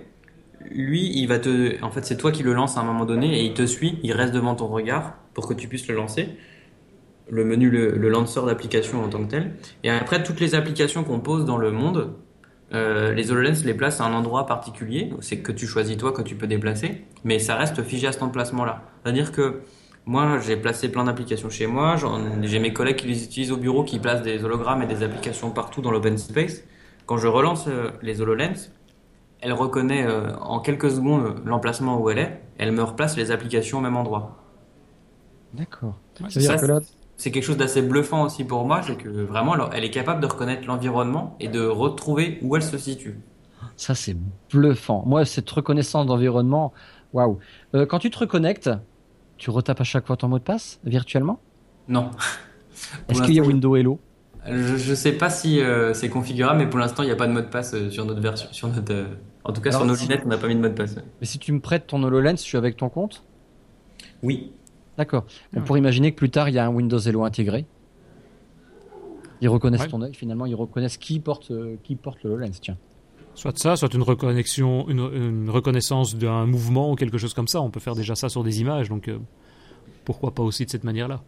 [0.71, 3.41] lui, il va te, en fait, c'est toi qui le lance à un moment donné
[3.41, 6.29] et il te suit, il reste devant ton regard pour que tu puisses le lancer.
[7.29, 9.55] Le menu, le, lanceur d'application en tant que tel.
[9.85, 12.13] Et après, toutes les applications qu'on pose dans le monde,
[12.73, 15.11] euh, les HoloLens les placent à un endroit particulier.
[15.21, 17.05] C'est que tu choisis toi, que tu peux déplacer.
[17.23, 18.83] Mais ça reste figé à cet emplacement-là.
[19.03, 19.61] C'est-à-dire que
[20.11, 21.95] moi, j'ai placé plein d'applications chez moi.
[22.43, 25.53] J'ai mes collègues qui les utilisent au bureau, qui placent des hologrammes et des applications
[25.53, 26.65] partout dans l'open space.
[27.07, 28.73] Quand je relance euh, les HoloLens,
[29.41, 33.79] elle reconnaît euh, en quelques secondes l'emplacement où elle est, elle me replace les applications
[33.79, 34.37] au même endroit.
[35.55, 35.95] D'accord.
[37.17, 40.27] c'est quelque chose d'assez bluffant aussi pour moi, c'est que vraiment, elle est capable de
[40.27, 43.21] reconnaître l'environnement et de retrouver où elle se situe.
[43.77, 44.17] Ça, c'est
[44.53, 45.05] bluffant.
[45.07, 46.73] Moi, cette reconnaissance d'environnement,
[47.13, 47.39] waouh.
[47.77, 48.71] Euh, quand tu te reconnectes,
[49.41, 51.41] tu retapes à chaque fois ton mot de passe virtuellement?
[51.89, 52.11] Non.
[53.09, 53.99] Est-ce qu'il y a Windows Hello?
[54.47, 57.27] je, ne sais pas si euh, c'est configurable, mais pour l'instant, il n'y a pas
[57.27, 58.49] de mot de passe euh, sur notre version.
[58.53, 59.07] Sur notre,
[59.45, 60.97] en tout cas, sur nos lunettes, on n'a pas mis de mot de passe.
[61.21, 63.25] Mais si tu me prêtes ton HoloLens, je suis avec ton compte?
[64.23, 64.53] Oui.
[64.99, 65.25] D'accord.
[65.57, 67.65] On pourrait imaginer que plus tard, il y a un Windows Hello intégré.
[69.41, 71.51] Ils reconnaissent ton œil, finalement, ils reconnaissent qui porte,
[71.83, 72.77] qui porte le HoloLens, tiens.
[73.35, 77.61] Soit ça, soit une reconnexion, une, reconnaissance d'un mouvement ou quelque chose comme ça.
[77.61, 79.19] On peut faire déjà ça sur des images, donc euh,
[80.05, 81.23] pourquoi pas aussi de cette manière-là.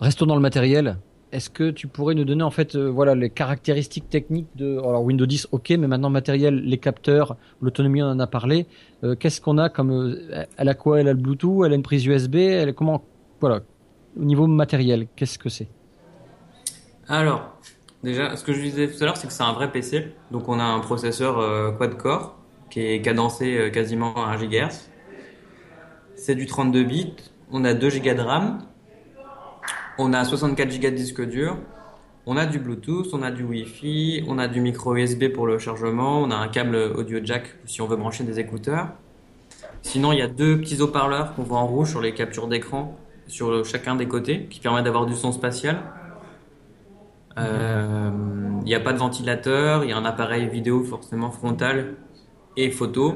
[0.00, 0.98] Restons dans le matériel.
[1.30, 5.02] Est-ce que tu pourrais nous donner en fait euh, voilà les caractéristiques techniques de alors
[5.02, 8.66] Windows 10 ok mais maintenant matériel les capteurs l'autonomie on en a parlé
[9.04, 10.16] euh, qu'est-ce qu'on a comme
[10.56, 11.00] elle a quoi?
[11.00, 13.04] Elle a le Bluetooth elle a une prise USB elle comment
[13.42, 13.60] voilà
[14.18, 15.68] au niveau matériel qu'est-ce que c'est?
[17.08, 17.57] Alors
[18.02, 20.12] Déjà, ce que je disais tout à l'heure, c'est que c'est un vrai PC.
[20.30, 22.36] Donc on a un processeur euh, quad-core
[22.70, 24.88] qui est cadencé euh, quasiment à 1 GHz.
[26.14, 27.16] C'est du 32 bits.
[27.50, 28.58] On a 2 Go de RAM.
[29.98, 31.56] On a 64 Go de disque dur.
[32.26, 35.58] On a du Bluetooth, on a du Wi-Fi, on a du micro USB pour le
[35.58, 38.88] chargement, on a un câble audio jack si on veut brancher des écouteurs.
[39.80, 42.98] Sinon, il y a deux petits haut-parleurs qu'on voit en rouge sur les captures d'écran
[43.28, 45.82] sur chacun des côtés qui permettent d'avoir du son spatial.
[47.36, 48.10] Il euh,
[48.64, 51.96] n'y a pas de ventilateur, il y a un appareil vidéo forcément frontal
[52.56, 53.14] et photo.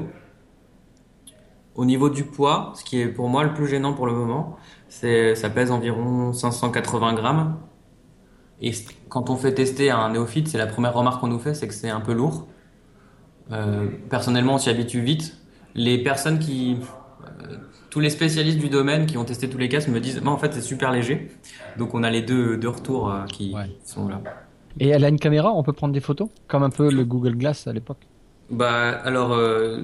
[1.75, 4.57] Au niveau du poids, ce qui est pour moi le plus gênant pour le moment,
[4.89, 7.59] c'est ça pèse environ 580 grammes.
[8.61, 8.73] Et
[9.09, 11.67] quand on fait tester à un néophyte, c'est la première remarque qu'on nous fait, c'est
[11.67, 12.47] que c'est un peu lourd.
[13.51, 15.37] Euh, personnellement, on s'y habitue vite.
[15.75, 16.79] Les personnes qui
[17.93, 20.55] tous les spécialistes du domaine qui ont testé tous les casques me disent, en fait,
[20.55, 21.29] c'est super léger.
[21.77, 24.23] Donc, on a les deux, deux retours euh, qui sont là.
[24.81, 27.37] Et elle a une caméra, on peut prendre des photos, comme un peu le Google
[27.37, 27.99] Glass à l'époque.
[28.49, 29.83] Bah, alors, euh,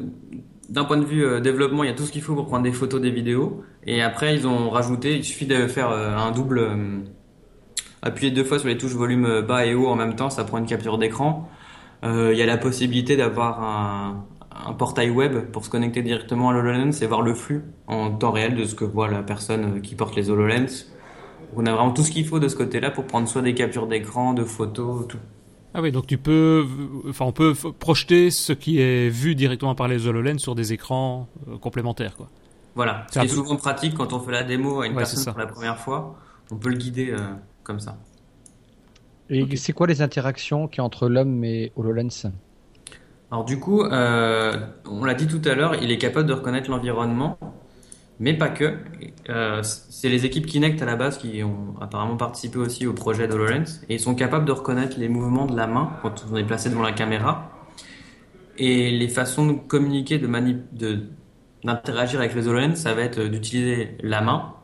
[0.70, 2.62] d'un point de vue euh, développement, il y a tout ce qu'il faut pour prendre
[2.62, 3.62] des photos, des vidéos.
[3.84, 6.66] Et après, ils ont rajouté, il suffit de faire un double,
[8.00, 10.56] appuyer deux fois sur les touches volume bas et haut en même temps, ça prend
[10.56, 11.46] une capture d'écran.
[12.02, 14.24] Il y a la possibilité d'avoir un,
[14.66, 18.32] un portail web pour se connecter directement à l'HoloLens et voir le flux en temps
[18.32, 20.86] réel de ce que voit la personne qui porte les HoloLens.
[21.56, 23.86] On a vraiment tout ce qu'il faut de ce côté-là pour prendre soit des captures
[23.86, 25.18] d'écran, de photos, tout.
[25.74, 26.66] Ah oui, donc tu peux,
[27.08, 31.28] enfin, on peut projeter ce qui est vu directement par les HoloLens sur des écrans
[31.48, 32.28] euh, complémentaires, quoi.
[32.74, 33.06] Voilà.
[33.10, 36.16] C'est souvent pratique quand on fait la démo à une personne pour la première fois.
[36.52, 37.18] On peut le guider euh,
[37.64, 37.98] comme ça.
[39.30, 42.30] Et c'est quoi les interactions qui entre l'homme et HoloLens?
[43.30, 46.70] Alors du coup, euh, on l'a dit tout à l'heure, il est capable de reconnaître
[46.70, 47.38] l'environnement,
[48.20, 48.78] mais pas que.
[49.28, 53.28] Euh, c'est les équipes Kinect à la base qui ont apparemment participé aussi au projet
[53.28, 56.44] d'HoloLens et ils sont capables de reconnaître les mouvements de la main quand on est
[56.44, 57.50] placé devant la caméra
[58.56, 60.26] et les façons de communiquer, de
[60.72, 61.02] de
[61.64, 64.54] d'interagir avec les HoloLens, ça va être d'utiliser la main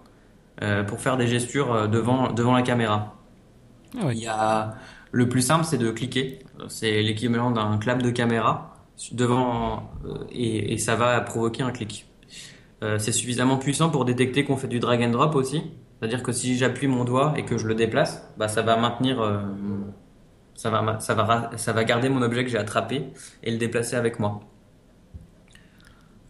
[0.62, 3.16] euh, pour faire des gestures devant devant la caméra.
[4.00, 4.74] Ah Il y a
[5.14, 6.40] le plus simple, c'est de cliquer.
[6.68, 8.76] C'est l'équivalent d'un clap de caméra
[9.12, 12.06] devant euh, et, ça va provoquer un clic.
[12.82, 15.62] Euh, c'est suffisamment puissant pour détecter qu'on fait du drag and drop aussi.
[15.98, 19.20] C'est-à-dire que si j'appuie mon doigt et que je le déplace, bah ça va maintenir,
[19.20, 19.38] euh,
[20.56, 23.04] ça va, ça va, ça va garder mon objet que j'ai attrapé
[23.44, 24.40] et le déplacer avec moi.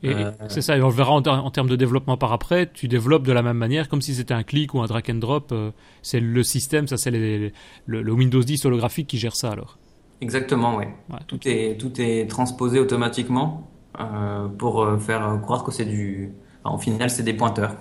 [0.04, 3.26] Euh, c'est ça, et on le verra en, termes de développement par après, tu développes
[3.26, 5.52] de la même manière, comme si c'était un clic ou un drag and drop.
[5.52, 5.70] Euh,
[6.02, 9.78] c'est le système, ça c'est le, Windows 10 holographique qui gère ça alors.
[10.20, 10.84] Exactement, oui.
[11.10, 11.18] Ouais.
[11.26, 16.32] Tout, est, tout est transposé automatiquement euh, pour faire croire que c'est du.
[16.62, 17.76] Enfin, au final, c'est des pointeurs.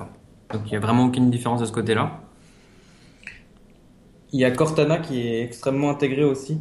[0.52, 2.22] Donc il n'y a vraiment aucune différence de ce côté-là.
[4.34, 6.60] Il y a Cortana qui est extrêmement intégré aussi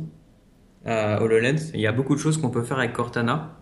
[0.85, 1.70] à HoloLens.
[1.75, 3.62] Il y a beaucoup de choses qu'on peut faire avec Cortana.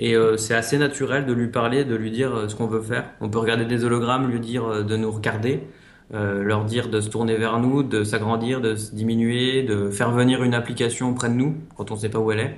[0.00, 2.80] Et euh, c'est assez naturel de lui parler, de lui dire euh, ce qu'on veut
[2.80, 3.10] faire.
[3.20, 5.64] On peut regarder des hologrammes, lui dire euh, de nous regarder,
[6.10, 10.42] leur dire de se tourner vers nous, de s'agrandir, de se diminuer, de faire venir
[10.42, 12.56] une application auprès de nous quand on ne sait pas où elle est.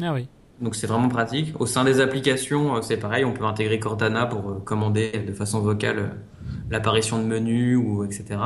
[0.00, 0.28] Ah oui.
[0.60, 1.52] Donc c'est vraiment pratique.
[1.60, 6.12] Au sein des applications, c'est pareil, on peut intégrer Cortana pour commander de façon vocale
[6.70, 8.38] l'apparition de menus ou etc.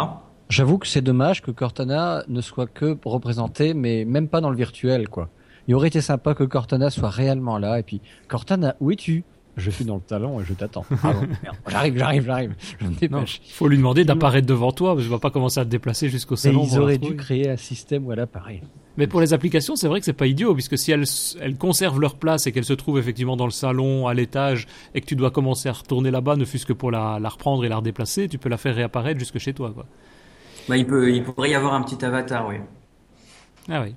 [0.49, 4.57] J'avoue que c'est dommage que Cortana ne soit que représenté, mais même pas dans le
[4.57, 5.29] virtuel, quoi
[5.71, 7.79] il aurait été sympa que Cortana soit réellement là.
[7.79, 9.23] Et puis, Cortana, où es-tu?
[9.57, 10.85] Je suis dans le talon et je t'attends.
[11.05, 11.13] Ah
[11.69, 12.55] j'arrive, j'arrive, j'arrive.
[12.81, 13.41] Je me dépêche.
[13.47, 14.97] Il faut lui demander d'apparaître devant toi.
[14.99, 16.67] Je ne vais pas commencer à te déplacer jusqu'au salon.
[16.69, 18.63] ils auraient dû créer un système où elle apparaît.
[18.97, 21.05] Mais pour les applications, c'est vrai que c'est pas idiot, puisque si elles,
[21.41, 25.01] elles conservent leur place et qu'elles se trouvent effectivement dans le salon, à l'étage, et
[25.01, 27.69] que tu dois commencer à retourner là-bas, ne fût-ce que pour la, la, reprendre et
[27.69, 29.71] la redéplacer, tu peux la faire réapparaître jusque chez toi.
[29.73, 29.87] Quoi.
[30.69, 32.57] Bah, il, peut, il pourrait y avoir un petit avatar, oui.
[33.69, 33.95] Ah oui.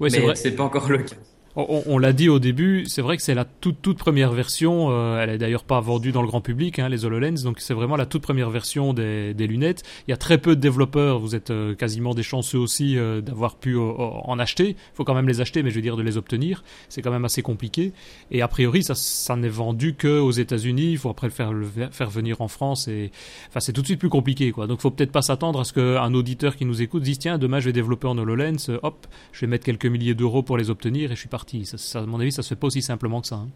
[0.00, 0.34] Ouais, c'est vrai.
[0.36, 1.16] C'est pas encore le cas.
[1.56, 4.88] On, l'a dit au début, c'est vrai que c'est la toute toute première version.
[4.90, 7.44] Euh, elle est d'ailleurs pas vendue dans le grand public, hein, les HoloLens.
[7.44, 9.84] Donc c'est vraiment la toute première version des, des, lunettes.
[10.08, 11.20] Il y a très peu de développeurs.
[11.20, 14.70] Vous êtes euh, quasiment des chanceux aussi euh, d'avoir pu en acheter.
[14.70, 16.64] Il faut quand même les acheter, mais je veux dire de les obtenir.
[16.88, 17.92] C'est quand même assez compliqué.
[18.32, 20.90] Et a priori, ça, ça n'est vendu que aux États-Unis.
[20.90, 22.88] Il faut après le faire le faire venir en France.
[22.88, 23.12] Et
[23.48, 24.66] enfin, c'est tout de suite plus compliqué, quoi.
[24.66, 27.60] Donc faut peut-être pas s'attendre à ce qu'un auditeur qui nous écoute dise tiens, demain
[27.60, 28.70] je vais développer en HoloLens.
[28.82, 32.00] Hop, je vais mettre quelques milliers d'euros pour les obtenir et je suis parti ça,
[32.00, 33.36] à mon avis, ça se fait pas aussi simplement que ça.
[33.36, 33.48] Hein.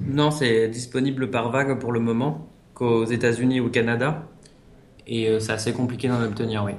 [0.00, 4.24] Non, c'est disponible par vague pour le moment, qu'aux États-Unis ou au Canada.
[5.06, 6.72] Et euh, c'est assez compliqué d'en obtenir, oui.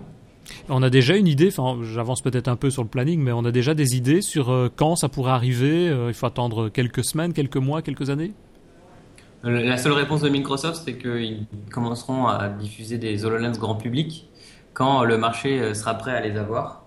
[0.67, 3.45] On a déjà une idée, enfin j'avance peut-être un peu sur le planning, mais on
[3.45, 5.89] a déjà des idées sur euh, quand ça pourrait arriver.
[5.89, 8.31] Euh, il faut attendre quelques semaines, quelques mois, quelques années?
[9.43, 14.27] La seule réponse de Microsoft, c'est qu'ils commenceront à diffuser des HoloLens grand public
[14.73, 16.85] quand le marché sera prêt à les avoir.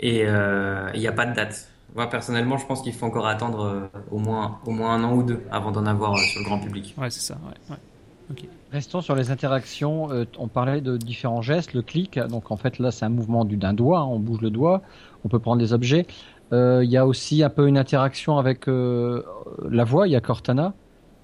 [0.00, 1.67] Et il n'y a pas de date.
[1.94, 5.14] Moi, personnellement, je pense qu'il faut encore attendre euh, au, moins, au moins un an
[5.14, 6.94] ou deux avant d'en avoir euh, sur le grand public.
[6.98, 7.38] Ouais, c'est ça.
[7.70, 8.36] Ouais,
[8.70, 10.12] Restons sur les interactions.
[10.12, 12.18] Euh, on parlait de différents gestes, le clic.
[12.18, 14.00] Donc, en fait, là, c'est un mouvement d'un doigt.
[14.00, 14.82] Hein, on bouge le doigt.
[15.24, 16.06] On peut prendre des objets.
[16.50, 20.08] Il y a aussi un peu une interaction avec la voix.
[20.08, 20.72] Il y a Cortana.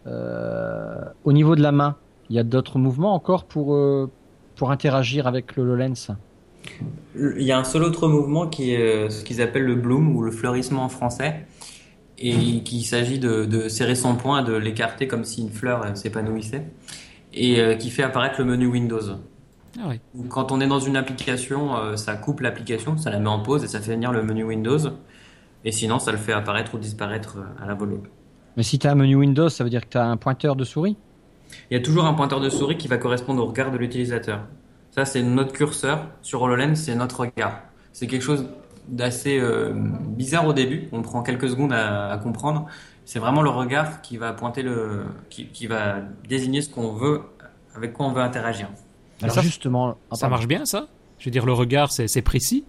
[0.06, 1.96] au niveau de la main,
[2.28, 3.74] il y a d'autres mouvements encore pour,
[4.54, 6.14] pour interagir avec le HoloLens
[7.16, 10.16] il y a un seul autre mouvement qui est euh, ce qu'ils appellent le bloom
[10.16, 11.46] ou le fleurissement en français
[12.18, 16.64] et qui s'agit de, serrer son poing de l'écarter comme si une fleur euh, s'épanouissait
[17.32, 19.00] et euh, qui fait apparaître le menu Windows.
[19.78, 19.90] Ah
[20.28, 23.66] Quand on est dans une application, ça coupe l'application, ça la met en pause et
[23.66, 24.78] ça fait venir le menu Windows.
[25.64, 27.98] Et sinon, ça le fait apparaître ou disparaître à la volée.
[28.56, 30.54] Mais si tu as un menu Windows, ça veut dire que tu as un pointeur
[30.54, 30.96] de souris?
[31.72, 34.42] Il y a toujours un pointeur de souris qui va correspondre au regard de l'utilisateur.
[34.94, 36.06] Ça, c'est notre curseur.
[36.22, 37.62] Sur HoloLens, c'est notre regard.
[37.92, 38.46] C'est quelque chose
[38.86, 40.88] d'assez euh, bizarre au début.
[40.92, 42.66] On prend quelques secondes à, comprendre.
[43.04, 45.96] C'est vraiment le regard qui va pointer le, qui, va
[46.28, 47.22] désigner ce qu'on veut,
[47.74, 48.68] avec quoi on veut interagir.
[49.20, 50.86] Alors justement, ça marche bien ça?
[51.18, 52.64] Je veux dire, le regard, c'est précis?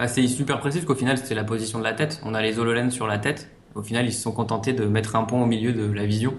[0.00, 2.20] Ah, c'est super précis parce qu'au final, c'est la position de la tête.
[2.24, 3.50] On a les HoloLens sur la tête.
[3.76, 6.34] Au final, ils se sont contentés de mettre un pont au milieu de la vision.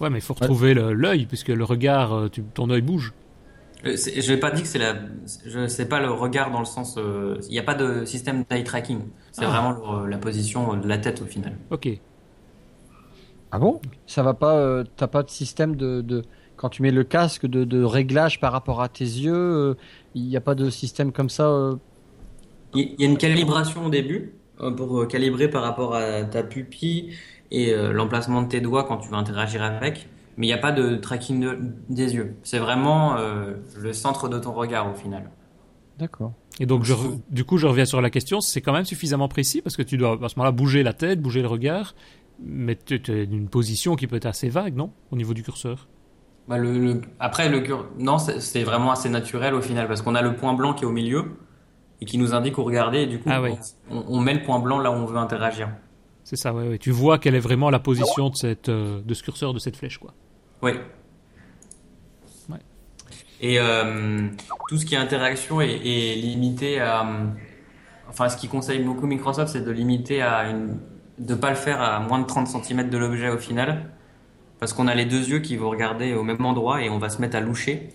[0.00, 3.12] Ouais, mais il faut retrouver l'œil puisque le regard, euh, ton œil bouge.
[3.84, 4.94] Euh, je n'ai pas dit que c'est la,
[5.44, 8.44] je sais pas le regard dans le sens, euh, il n'y a pas de système
[8.48, 9.00] d'eye tracking.
[9.32, 9.48] C'est ah.
[9.48, 11.56] vraiment la position de la tête au final.
[11.70, 11.88] Ok.
[13.50, 13.80] Ah bon?
[14.06, 16.22] Ça va pas, euh, t'as pas de système de, de,
[16.56, 19.76] quand tu mets le casque de, de réglage par rapport à tes yeux,
[20.14, 21.72] il n'y a pas de système comme ça.
[22.74, 24.34] Il y a une calibration au début
[24.76, 27.14] pour calibrer par rapport à ta pupille
[27.50, 30.72] et l'emplacement de tes doigts quand tu vas interagir avec mais il n'y a pas
[30.72, 31.46] de tracking
[31.88, 32.36] des yeux.
[32.42, 35.30] C'est vraiment euh, le centre de ton regard au final.
[35.98, 36.32] D'accord.
[36.60, 36.94] Et donc, je,
[37.30, 39.96] du coup, je reviens sur la question, c'est quand même suffisamment précis parce que tu
[39.96, 41.94] dois à ce moment-là bouger la tête, bouger le regard,
[42.42, 44.90] mais tu es une position qui peut être assez vague, non?
[45.10, 45.88] Au niveau du curseur?
[46.48, 47.62] Bah le, Après, le
[47.98, 50.86] non, c'est vraiment assez naturel au final parce qu'on a le point blanc qui est
[50.86, 51.36] au milieu
[52.00, 53.40] et qui nous indique où regarder et du coup, ah
[53.90, 55.68] on, met le point blanc là où on veut interagir.
[56.24, 59.22] C'est ça, ouais, Tu vois quelle est vraiment la position de, cette, euh, de ce
[59.22, 60.14] curseur, de cette flèche, quoi.
[60.62, 60.72] Oui.
[63.42, 64.28] Et euh,
[64.68, 67.04] tout ce qui est interaction est, limité à.
[68.08, 70.78] Enfin, ce qui conseille beaucoup Microsoft, c'est de limiter à une.
[71.18, 73.90] de pas le faire à moins de 30 cm de l'objet au final.
[74.60, 77.08] Parce qu'on a les deux yeux qui vont regarder au même endroit et on va
[77.08, 77.88] se mettre à loucher.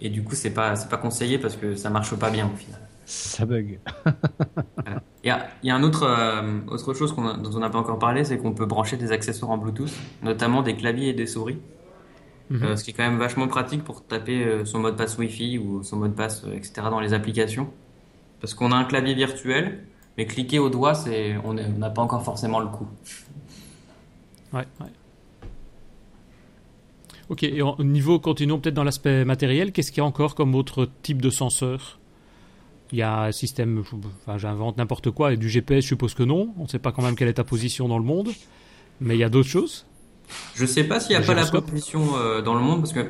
[0.00, 2.56] Et du coup, c'est pas, c'est pas conseillé parce que ça marche pas bien au
[2.56, 2.80] final.
[3.06, 3.78] Ça bug.
[4.06, 4.12] Il
[5.24, 8.24] y a, y a un autre, euh, autre chose dont on n'a pas encore parlé,
[8.24, 11.58] c'est qu'on peut brancher des accessoires en Bluetooth, notamment des claviers et des souris.
[12.50, 12.62] Mhm.
[12.62, 15.16] Euh, ce qui est quand même vachement pratique pour taper euh, son mot de passe
[15.18, 16.72] Wi-Fi ou son mot de passe, etc.
[16.90, 17.68] dans les applications.
[18.40, 19.84] Parce qu'on a un clavier virtuel,
[20.16, 22.86] mais cliquer au doigt, c'est, on n'a pas encore forcément le coup.
[24.52, 24.92] Ouais, ouais.
[27.30, 30.54] Ok, et au niveau, continuons peut-être dans l'aspect matériel, qu'est-ce qu'il y a encore comme
[30.54, 31.98] autre type de senseur?
[32.92, 33.82] Il y a un système,
[34.22, 36.54] enfin, j'invente n'importe quoi, et du GPS, je suppose que non.
[36.58, 38.30] On ne sait pas quand même quelle est ta position dans le monde.
[39.00, 39.86] Mais il y a d'autres choses.
[40.54, 43.06] Je sais pas s'il n'y a pas la position euh, dans le monde, parce que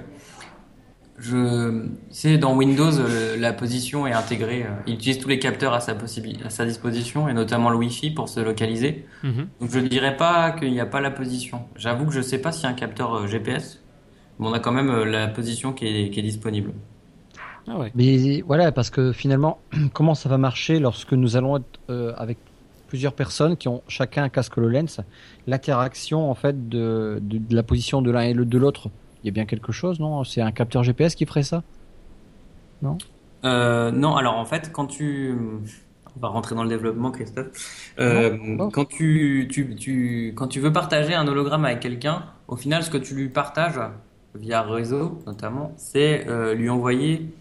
[1.19, 2.91] je sais dans Windows
[3.39, 4.65] la position est intégrée.
[4.65, 8.11] Euh, il utilise tous les capteurs à sa, à sa disposition, et notamment le Wi-Fi
[8.11, 9.07] pour se localiser.
[9.23, 9.49] Mhm.
[9.61, 11.67] Donc je ne dirais pas qu'il n'y a pas la position.
[11.77, 13.83] J'avoue que je ne sais pas s'il y a un capteur euh, GPS,
[14.39, 16.73] mais on a quand même la position qui est, qui est disponible.
[17.69, 19.59] Ah Mais voilà, parce que finalement,
[19.93, 22.39] comment ça va marcher lorsque nous allons être euh, avec
[22.89, 25.01] plusieurs personnes qui ont chacun un casque HoloLens
[25.47, 28.91] L'interaction en fait de, de, la position de l'un et de l'autre,
[29.23, 30.25] il y a bien quelque chose, non?
[30.25, 31.63] C'est un capteur GPS qui ferait ça?
[32.83, 32.99] Non?
[33.45, 35.35] Euh, Non, alors en fait, quand tu
[36.17, 37.93] on va rentrer dans le développement, Christophe.
[37.99, 38.37] Euh,
[38.73, 42.91] quand tu, tu, tu, quand tu veux partager un hologramme avec quelqu'un, au final, ce
[42.91, 43.81] que tu lui partages
[44.35, 47.35] via réseau, notamment, c'est euh, lui envoyer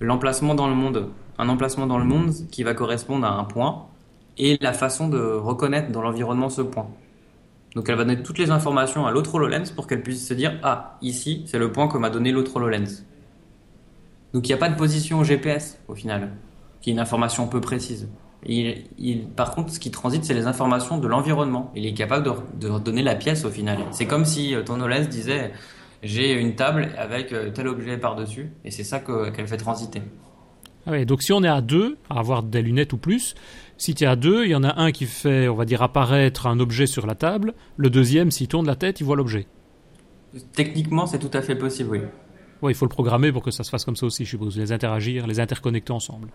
[0.00, 3.86] l'emplacement dans le monde, un emplacement dans le monde qui va correspondre à un point
[4.38, 6.88] et la façon de reconnaître dans l'environnement ce point.
[7.74, 10.58] Donc elle va donner toutes les informations à l'autre HoloLens pour qu'elle puisse se dire
[10.62, 13.04] ah ici c'est le point que m'a donné l'autre HoloLens.
[14.32, 16.32] Donc il n'y a pas de position GPS au final,
[16.80, 18.08] qui est une information peu précise.
[19.34, 21.72] Par contre, ce qui transite, c'est les informations de l'environnement.
[21.74, 23.78] Il est capable de, de donner la pièce au final.
[23.90, 25.52] C'est comme si euh, ton HoloLens disait
[26.06, 30.02] j'ai une table avec euh, tel objet par-dessus, et c'est ça qu'elle fait transiter.
[30.86, 33.34] Ah donc si on est à deux, à avoir des lunettes ou plus,
[33.76, 35.82] si tu es à deux, il y en a un qui fait, on va dire,
[35.82, 39.46] apparaître un objet sur la table, le deuxième, s'il tourne la tête, il voit l'objet.
[40.52, 42.00] Techniquement, c'est tout à fait possible, oui.
[42.62, 44.56] Oui, il faut le programmer pour que ça se fasse comme ça aussi, je suppose,
[44.56, 46.28] les interagir, les interconnecter ensemble.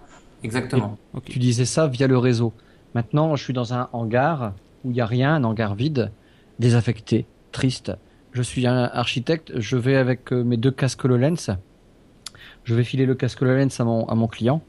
[0.44, 0.98] Exactement.
[1.26, 2.54] Tu disais ça via le réseau.
[2.94, 4.54] Maintenant, je suis dans un hangar
[4.84, 6.12] où il n'y a rien, un hangar vide,
[6.60, 7.94] désaffecté, triste.
[8.32, 11.58] Je suis un architecte, je vais avec euh, mes deux casques HoloLens.
[12.64, 14.62] Je vais filer le casque HoloLens à mon, à mon client.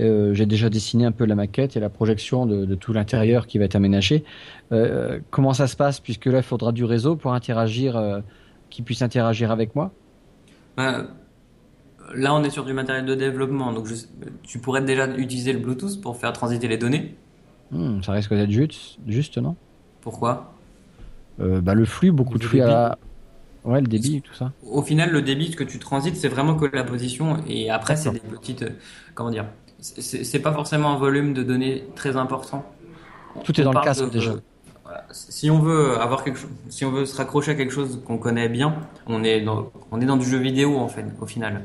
[0.00, 3.58] Euh, j'ai déjà dessiné un peu la maquette et la projection de, tout l'intérieur qui
[3.58, 4.24] va être aménagé.
[4.72, 6.00] Euh, comment ça se passe?
[6.00, 8.20] Puisque là, il faudra du réseau pour interagir, euh,
[8.70, 9.92] qui puisse interagir avec moi.
[10.78, 13.88] là, on est sur du matériel de développement, donc
[14.42, 17.14] tu pourrais déjà utiliser le Bluetooth pour faire transiter les données.
[17.70, 19.54] Hmm, ça risque d'être juste, juste, non?
[20.00, 20.54] Pourquoi?
[21.40, 22.98] Bah, le flux, beaucoup de flux à
[23.62, 24.52] Ouais, le débit, tout ça.
[24.66, 27.36] Au final, le débit que tu transites, c'est vraiment que la position.
[27.46, 28.64] Et après, c'est des petites.
[29.14, 29.44] Comment dire
[29.80, 32.64] c'est pas forcément un volume de données très important.
[33.44, 34.32] Tout est dans le casque déjà.
[35.10, 38.18] Si on veut avoir quelque chose, si on veut se raccrocher à quelque chose qu'on
[38.18, 38.74] connaît bien,
[39.06, 41.62] on est dans, on est dans du jeu vidéo en fait, au final.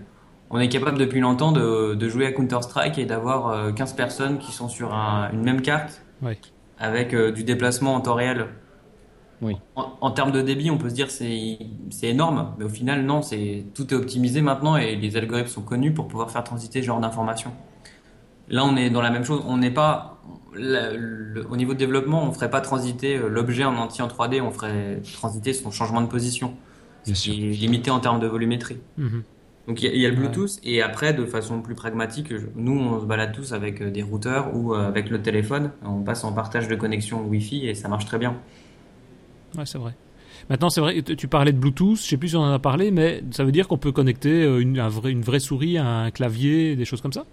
[0.52, 3.96] On est capable depuis longtemps de, de jouer à Counter Strike et d'avoir 15 euh,
[3.96, 6.04] personnes qui sont sur une même carte,
[6.80, 8.46] avec euh, du déplacement en temps réel.
[9.42, 9.58] Oui.
[9.76, 13.22] En, termes de débit, on peut se dire c'est c'est énorme, mais au final non,
[13.22, 16.88] c'est tout est optimisé maintenant et les algorithmes sont connus pour pouvoir faire transiter ce
[16.88, 17.52] genre d'informations.
[18.48, 19.42] Là, on est dans la même chose.
[19.48, 20.22] On n'est pas
[20.56, 24.52] au niveau de développement, on ferait pas transiter euh, l'objet en entier en 3D, on
[24.52, 26.54] ferait transiter son changement de position,
[27.04, 28.78] ce qui est limité en termes de volumétrie.
[28.98, 29.24] Mhm.
[29.68, 33.06] Donc il y, a le Bluetooth et après, de façon plus pragmatique, nous on se
[33.06, 35.72] balade tous avec euh, des routeurs ou euh, avec le téléphone.
[35.84, 38.38] On passe en partage de connexion Wi-Fi et ça marche très bien.
[39.58, 39.94] Ouais, c'est vrai.
[40.50, 42.92] Maintenant, c'est vrai, tu parlais de Bluetooth, je sais plus si on en a parlé,
[42.92, 46.86] mais ça veut dire qu'on peut connecter une, une vraie souris à un clavier, des
[46.86, 47.26] choses comme ça?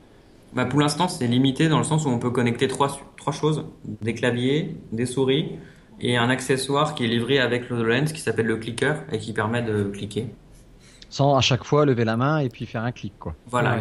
[0.55, 3.65] Bah Pour l'instant, c'est limité dans le sens où on peut connecter trois, trois choses
[4.03, 5.53] des claviers, des souris
[6.01, 9.33] et un accessoire qui est livré avec le lens qui s'appelle le clicker et qui
[9.33, 10.27] permet de cliquer.
[11.09, 13.35] Sans à chaque fois lever la main et puis faire un clic, quoi.
[13.47, 13.79] Voilà.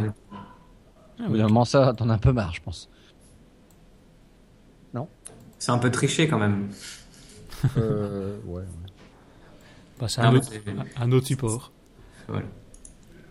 [1.19, 2.89] Ah, Au ça, t'en as un peu marre, je pense.
[4.93, 5.08] Non?
[5.60, 6.69] C'est un peu triché quand même.
[7.78, 8.63] Euh, ouais.
[10.00, 10.34] Bah, c'est un,
[11.00, 11.71] un, autre support.
[12.28, 12.45] Voilà.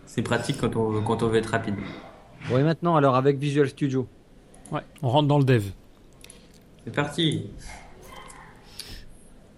[0.05, 1.75] C'est pratique quand on, quand on veut être rapide.
[2.49, 4.07] Oui, maintenant, alors avec Visual Studio.
[4.71, 5.65] Ouais, on rentre dans le dev.
[6.85, 7.47] C'est parti.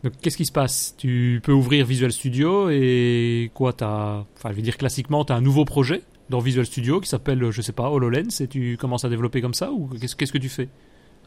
[0.03, 0.95] Donc, qu'est-ce qui se passe?
[0.97, 5.35] Tu peux ouvrir Visual Studio et quoi as, Enfin, je veux dire, classiquement, tu as
[5.35, 9.05] un nouveau projet dans Visual Studio qui s'appelle, je sais pas, HoloLens et tu commences
[9.05, 10.67] à développer comme ça ou qu'est-ce, qu'est-ce que tu fais?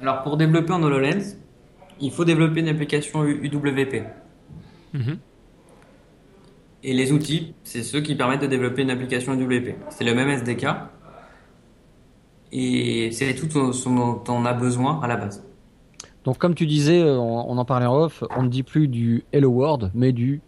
[0.01, 1.37] Alors, pour développer en HoloLens,
[2.01, 4.05] il faut développer une application UWP.
[4.93, 5.19] Mhm.
[6.83, 9.75] Et les outils, c'est ceux qui permettent de développer une application UWP.
[9.91, 10.67] C'est le même SDK,
[12.53, 15.45] et c'est tout ce dont on a besoin à la base.
[16.25, 19.25] Donc comme tu disais, euh, on, en parlait en off, on ne dit plus du
[19.33, 20.41] Hello World, mais du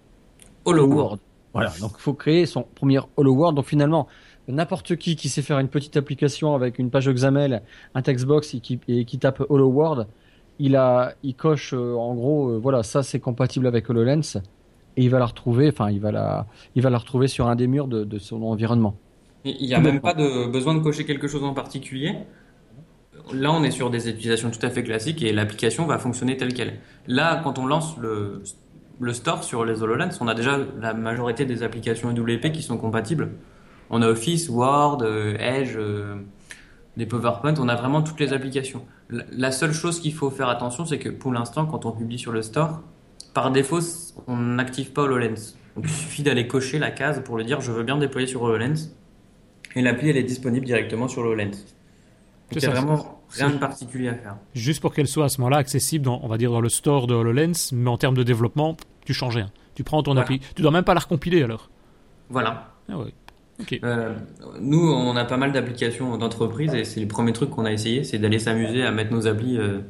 [0.66, 1.20] Hello World.
[1.54, 3.56] Voilà, donc il faut créer son premier Hello World.
[3.56, 4.06] Donc finalement,
[4.48, 7.62] n'importe qui qui sait faire une petite application avec une page XAML,
[7.94, 10.06] un textbox et qui, et qui tape Hello World,
[10.58, 14.38] il a, il coche euh, en gros, euh, voilà, ça c'est compatible avec HoloLens
[14.96, 17.56] et il va la retrouver, enfin il va la, il va la retrouver sur un
[17.56, 18.96] des murs de, son environnement.
[19.44, 22.14] Il n'y a même pas de besoin de cocher quelque chose en particulier.
[23.32, 26.54] Là, on est sur des utilisations tout à fait classiques et l'application va fonctionner telle
[26.54, 26.80] qu'elle.
[27.06, 28.42] Là, quand on lance le,
[28.98, 32.78] le store sur les HoloLens, on a déjà la majorité des applications WP qui sont
[32.78, 33.32] compatibles.
[33.90, 35.76] On a Office, Word, euh, Edge,
[36.98, 38.84] des PowerPoint, on a vraiment toutes les applications.
[39.08, 42.32] La seule chose qu'il faut faire attention, c'est que pour l'instant, quand on publie sur
[42.32, 42.82] le store,
[43.34, 43.78] par défaut,
[44.26, 45.54] on n'active pas HoloLens.
[45.76, 48.42] Donc il suffit d'aller cocher la case pour le dire je veux bien déployer sur
[48.42, 48.90] HoloLens
[49.76, 51.52] et l'appli, elle est disponible directement sur HoloLens.
[52.50, 54.36] Donc il vraiment rien de particulier à faire.
[54.54, 57.06] Juste pour qu'elle soit à ce moment-là accessible, dans, on va dire dans le store
[57.06, 59.52] de HoloLens, mais en termes de développement, tu changes rien.
[59.76, 60.40] Tu prends ton appli.
[60.56, 61.70] Tu dois même pas la recompiler alors.
[62.28, 62.72] Voilà.
[62.90, 62.96] Ah
[63.84, 64.14] Euh,
[64.60, 68.04] nous, on a pas mal d'applications d'entreprise et c'est le premier truc qu'on a essayé,
[68.04, 69.80] c'est d'aller s'amuser à mettre nos applis euh,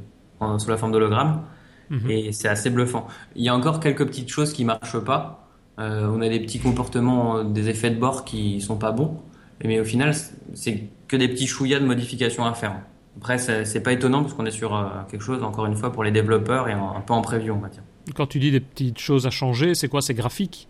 [0.58, 1.42] sous la forme d'hologramme.
[1.90, 2.10] Mhm.
[2.10, 3.06] Et c'est assez bluffant.
[3.34, 5.48] Il y a encore quelques petites choses qui marchent pas.
[5.78, 9.20] Euh, on a des petits comportements, des effets de bord qui sont pas bons.
[9.64, 10.14] Mais au final,
[10.54, 12.76] c'est que des petits chouillas de modifications à faire.
[13.16, 16.12] Après, c'est pas étonnant parce qu'on est sur quelque chose, encore une fois, pour les
[16.12, 17.82] développeurs et un peu en preview, on va dire.
[18.14, 20.00] Quand tu dis des petites choses à changer, c'est quoi?
[20.00, 20.68] C'est graphique?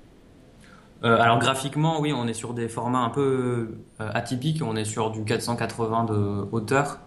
[1.03, 4.63] Alors graphiquement, oui, on est sur des formats un peu euh, atypiques.
[4.63, 6.99] On est sur du 480 de hauteur,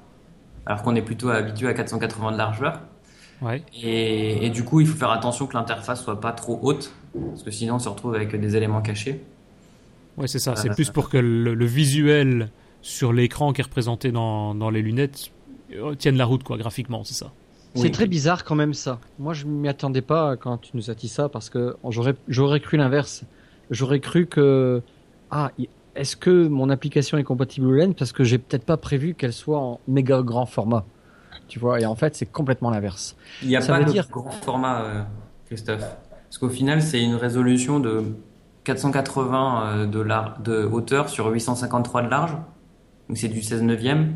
[0.66, 2.80] alors qu'on est plutôt habitué à 480 de largeur.
[3.42, 3.64] Ouais.
[3.74, 7.50] Et, du coup, il faut faire attention que l'interface soit pas trop haute, parce que
[7.50, 9.24] sinon on se retrouve avec des éléments cachés.
[10.16, 10.56] Ouais, c'est ça.
[10.56, 12.52] C'est euh, plus pour que le, visuel
[12.84, 15.32] sur l'écran qui est représenté dans, dans, les lunettes
[15.98, 17.32] tienne la route, quoi, graphiquement, c'est ça.
[17.74, 19.00] C'est très bizarre quand même ça.
[19.18, 21.76] Moi, je m'y attendais pas quand tu nous as dit ça, parce que
[22.28, 23.24] j'aurais cru l'inverse
[23.72, 24.84] j'aurais cru que
[25.32, 25.52] ah
[25.96, 29.60] est-ce que mon application est compatible HoloLens parce que j'ai peut-être pas prévu qu'elle soit
[29.60, 30.86] en méga grand format.
[31.48, 33.16] Tu vois, et en fait, c'est complètement l'inverse.
[33.42, 35.02] Il n'y a pas de grand format, euh,
[35.48, 35.84] Christophe.
[36.24, 38.04] Parce qu'au final, c'est une résolution de
[38.64, 40.06] 480 euh, de,
[40.44, 42.38] de hauteur sur 853 de large.
[43.10, 44.16] Donc c'est du 16 neuvième.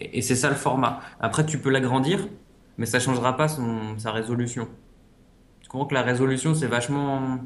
[0.00, 1.00] Et, et c'est ça le format.
[1.18, 2.28] Après, tu peux l'agrandir,
[2.76, 4.68] mais ça changera pas son, sa résolution.
[5.62, 7.38] Tu comprends que la résolution, c'est vachement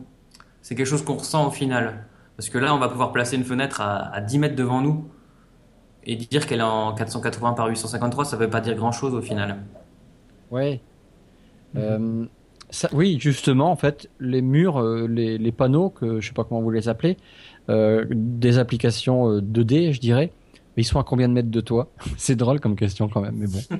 [0.64, 2.06] c'est quelque chose qu'on ressent au final.
[2.38, 5.06] Parce que là, on va pouvoir placer une fenêtre à, 10 mètres devant nous
[6.04, 9.20] et dire qu'elle est en 480 par 853, ça ne veut pas dire grand-chose au
[9.20, 9.58] final.
[10.50, 10.80] Ouais.
[11.76, 12.24] Euh,
[12.92, 16.70] oui, justement, en fait, les murs, euh, les, panneaux, que je sais pas comment vous
[16.70, 17.18] les appelez,
[17.68, 20.32] euh, des applications 2D, je dirais,
[20.76, 21.90] mais ils sont à combien de mètres de toi?
[22.16, 23.60] C'est drôle comme question quand même, mais bon.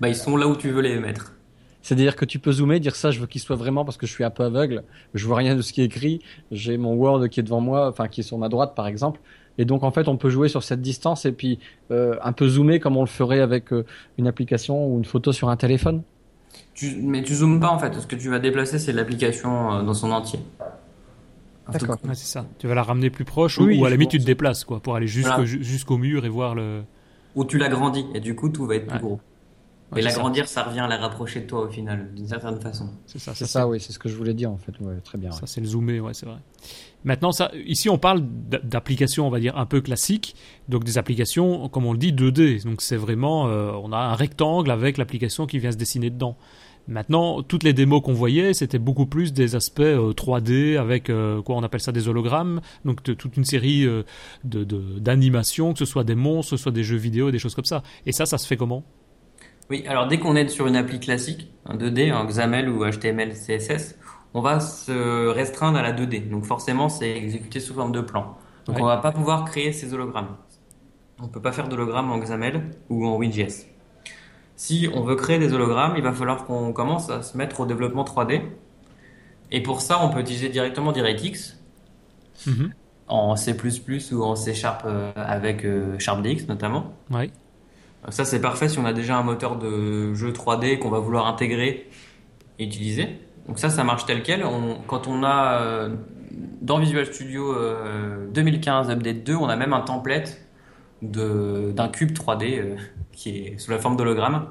[0.00, 1.37] bah, ils sont là où tu veux les mettre.
[1.82, 4.12] C'est-à-dire que tu peux zoomer, dire ça, je veux qu'il soit vraiment parce que je
[4.12, 4.82] suis un peu aveugle,
[5.14, 6.20] je vois rien de ce qui est écrit,
[6.50, 9.20] j'ai mon Word qui est devant moi, enfin qui est sur ma droite par exemple.
[9.58, 11.58] Et donc en fait, on peut jouer sur cette distance et puis
[11.90, 13.84] euh, un peu zoomer comme on le ferait avec euh,
[14.16, 16.02] une application ou une photo sur un téléphone.
[17.02, 17.92] mais tu zoomes pas en fait.
[17.94, 20.38] Ce que tu vas déplacer, c'est l'application euh, dans son entier.
[21.70, 21.98] D'accord.
[22.02, 22.46] c'est ça.
[22.58, 24.96] Tu vas la ramener plus proche ou, à la limite tu te déplaces quoi pour
[24.96, 26.82] aller jusqu'au mur et voir le.
[27.34, 29.20] Ou tu l'agrandis et du coup tout va être plus gros.
[29.96, 30.64] Et l'agrandir, ça.
[30.64, 32.90] revient à la rapprocher de toi au final, d'une certaine façon.
[33.06, 34.72] C'est ça, c'est ça, oui, c'est ce que je voulais dire en fait.
[34.80, 35.32] Ouais, très bien.
[35.32, 36.38] Ça, c'est le zoomer, ouais, c'est vrai.
[37.04, 40.34] Maintenant, ça, ici, on parle d'applications, on va dire, un peu classiques.
[40.68, 42.64] Donc, des applications, comme on le dit, 2D.
[42.64, 46.36] Donc, c'est vraiment, euh, on a un rectangle avec l'application qui vient se dessiner dedans.
[46.88, 51.42] Maintenant, toutes les démos qu'on voyait, c'était beaucoup plus des aspects 3D euh, avec euh,
[51.42, 53.86] quoi on appelle ça des hologrammes, donc toute une série
[54.44, 54.64] de
[54.98, 57.66] d'animations, que ce soit des monstres, que ce soit des jeux vidéo, des choses comme
[57.66, 57.82] ça.
[58.06, 58.84] Et ça, ça se fait comment?
[59.70, 63.32] Oui, alors dès qu'on est sur une appli classique, un 2D, un XAML ou HTML,
[63.34, 63.96] CSS,
[64.34, 66.28] on va se restreindre à la 2D.
[66.28, 68.36] Donc forcément, c'est exécuté sous forme de plan.
[68.66, 70.36] Donc on va pas pouvoir créer ces hologrammes.
[71.20, 73.66] On peut pas faire d'hologrammes en XAML ou en WinJS.
[74.56, 77.66] Si on veut créer des hologrammes, il va falloir qu'on commence à se mettre au
[77.66, 78.42] développement 3D.
[79.50, 81.58] Et pour ça, on peut utiliser directement DirectX
[82.46, 82.72] mhm.
[83.06, 83.56] en C++
[84.12, 86.92] ou en C Sharp euh, avec euh, SharpDX notamment.
[87.10, 87.30] Ouais.
[88.10, 91.26] Ça, c'est parfait si on a déjà un moteur de jeu 3D qu'on va vouloir
[91.26, 91.88] intégrer
[92.58, 93.08] et utiliser.
[93.46, 94.44] Donc ça, ça marche tel quel.
[94.86, 95.96] quand on a euh,
[96.60, 97.54] dans Visual Studio
[98.32, 100.38] 2015 euh, Update 2, on a même un template
[101.02, 102.76] d'un cube 3D euh,
[103.12, 104.48] qui est sous la forme d'hologramme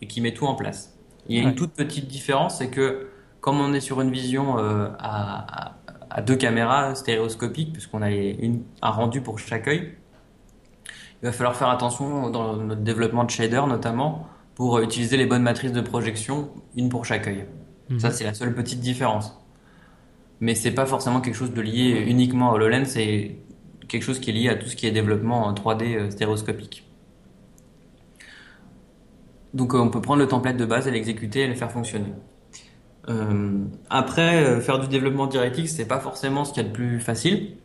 [0.00, 0.96] et qui met tout en place.
[1.28, 3.08] Il y a une toute petite différence, c'est que
[3.40, 4.56] comme on est sur une vision
[4.98, 5.76] à,
[6.26, 9.94] deux caméras stéréoscopiques, puisqu'on a un rendu pour chaque œil,
[11.22, 15.42] il va falloir faire attention dans notre développement de shader notamment pour utiliser les bonnes
[15.42, 17.46] matrices de projection, une pour chaque œil.
[17.88, 17.98] Mhm.
[17.98, 19.36] Ça, c'est la seule petite différence.
[20.40, 23.36] Mais c'est pas forcément quelque chose de lié uniquement à HoloLens, c'est
[23.88, 26.86] quelque chose qui est lié à tout ce qui est développement en 3D euh, stéréoscopique.
[29.52, 32.12] Donc euh, on peut prendre le template de base et l'exécuter et le faire fonctionner.
[33.08, 33.58] Euh,
[33.88, 37.56] après, faire du développement DirectX, c'est pas forcément ce qu'il y a de plus facile.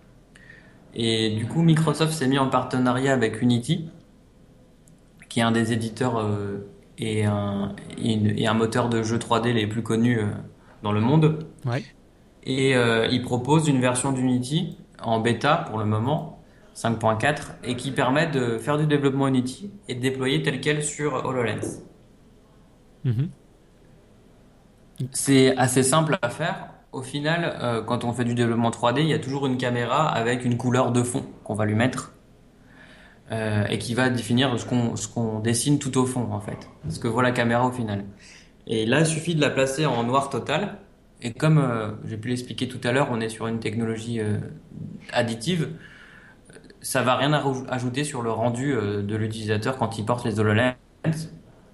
[0.96, 3.90] Et du coup, Microsoft s'est mis en partenariat avec Unity,
[5.28, 6.66] qui est un des éditeurs euh,
[6.98, 10.28] et, un, et, un, moteur de jeu 3D les plus connus euh,
[10.84, 11.46] dans le monde.
[11.66, 11.84] Ouais.
[12.44, 16.42] Et euh, il propose une version d'Unity en bêta pour le moment,
[16.76, 21.26] 5.4, et qui permet de faire du développement Unity et de déployer tel quel sur
[21.26, 21.82] HoloLens.
[23.06, 23.28] Mm-hmm.
[25.12, 29.10] C'est assez simple à faire au final, euh, quand on fait du développement 3D, il
[29.10, 32.14] y a toujours une caméra avec une couleur de fond qu'on va lui mettre
[33.34, 37.00] euh, et qui va définir ce qu'on qu'on dessine tout au fond en fait, ce
[37.00, 38.06] que voit la caméra au final.
[38.66, 40.78] Et là, il suffit de la placer en noir total.
[41.22, 44.22] Et comme euh, j'ai pu l'expliquer tout à l'heure, on est sur une technologie
[45.12, 45.72] additive.
[46.82, 47.34] ça va rien
[47.68, 50.76] ajouter sur le rendu de l'utilisateur quand il porte les HoloLens.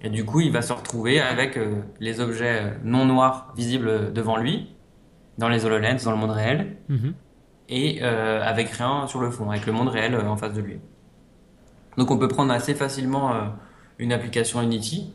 [0.04, 1.60] Et du coup, il va se retrouver avec
[2.00, 4.68] les objets non noirs visibles devant lui,
[5.42, 7.14] dans les HoloLens, dans le monde réel, mhm.
[7.68, 10.78] et avec rien sur le fond, avec le monde réel en face de lui.
[11.98, 13.34] Donc on peut prendre assez facilement
[14.00, 15.12] une application Unity,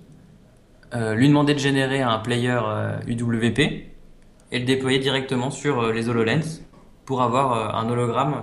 [0.93, 2.61] lui demander de générer un player
[3.07, 3.59] UWP
[4.53, 6.61] et le déployer directement sur les HoloLens
[7.05, 8.43] pour avoir un hologramme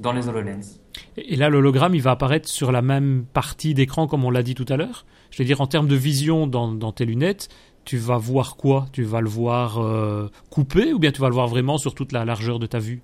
[0.00, 0.82] dans les HoloLens.
[1.16, 4.54] Et là, l'hologramme, il va apparaître sur la même partie d'écran comme on l'a dit
[4.54, 5.06] tout à l'heure?
[5.30, 7.48] Je veux dire, en termes de vision dans, tes lunettes,
[7.84, 8.86] tu vas voir quoi?
[8.92, 12.12] Tu vas le voir euh, coupé ou bien tu vas le voir vraiment sur toute
[12.12, 13.02] la largeur de ta vue?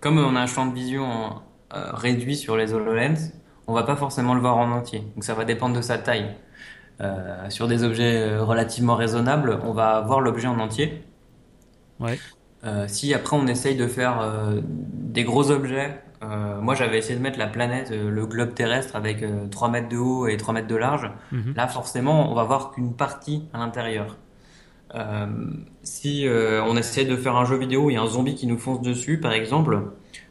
[0.00, 1.42] Comme on a un champ de vision
[1.74, 3.32] euh, réduit sur les HoloLens,
[3.66, 5.00] on va pas forcément le voir en entier.
[5.14, 6.34] Donc ça va dépendre de sa taille.
[7.00, 11.04] Euh, sur des objets relativement raisonnables, on va voir l'objet en entier.
[12.00, 12.18] Ouais.
[12.88, 14.20] Si après on essaye de faire
[14.64, 19.24] des gros objets, euh, moi j'avais essayé de mettre la planète, le globe terrestre avec
[19.50, 21.54] 3 mètres de haut et 3 mètres de large, mhm.
[21.56, 24.16] là forcément on va voir qu'une partie à l'intérieur.
[25.82, 28.46] si on essaie de faire un jeu vidéo où il y a un zombie qui
[28.46, 29.80] nous fonce dessus par exemple,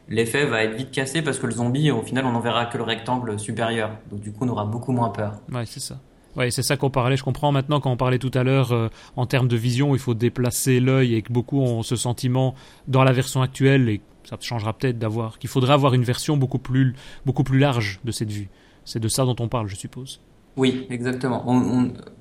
[0.08, 2.76] l'effet va être vite cassé parce que le zombie au final on n'en verra que
[2.76, 3.90] le rectangle supérieur.
[4.10, 5.34] Donc du coup on aura beaucoup moins peur.
[5.50, 5.98] Ouais c'est ça.
[6.38, 7.16] Oui, c'est ça qu'on parlait.
[7.16, 9.98] Je comprends maintenant quand on parlait tout à l'heure euh, en termes de vision, il
[9.98, 12.54] faut déplacer l'œil et que beaucoup ont ce sentiment
[12.86, 16.58] dans la version actuelle et ça changera peut-être d'avoir qu'il faudra avoir une version beaucoup
[16.58, 18.48] plus beaucoup plus large de cette vue.
[18.84, 20.20] C'est de ça dont on parle, je suppose.
[20.56, 21.44] Oui, exactement.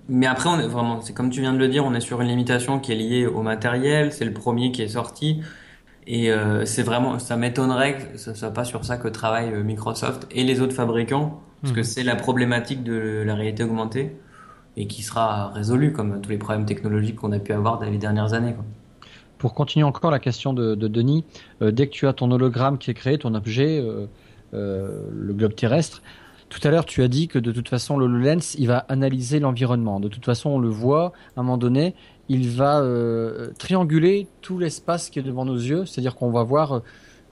[0.09, 2.21] Mais après, on est vraiment, c'est comme tu viens de le dire, on est sur
[2.21, 4.11] une limitation qui est liée au matériel.
[4.13, 5.41] C'est le premier qui est sorti.
[6.05, 9.63] Et euh, c'est vraiment, ça m'étonnerait que ce soit pas sur ça que travaillent euh,
[9.63, 11.83] Microsoft et les autres fabricants, parce que mhm.
[11.83, 14.15] c'est la problématique de la réalité augmentée
[14.77, 17.97] et qui sera résolue comme tous les problèmes technologiques qu'on a pu avoir dans les
[17.97, 18.55] dernières années.
[19.37, 21.23] Pour continuer encore la question de, Denis,
[21.61, 23.83] euh, dès que tu as ton hologramme qui est créé, ton objet,
[24.53, 26.01] le globe terrestre,
[26.49, 29.39] tout à l'heure, tu as dit que de toute façon, le lens, il va analyser
[29.39, 29.99] l'environnement.
[29.99, 31.93] De toute façon, on le voit à un moment donné,
[32.29, 36.81] il va euh, trianguler tout l'espace qui est devant nos yeux, c'est-à-dire qu'on va voir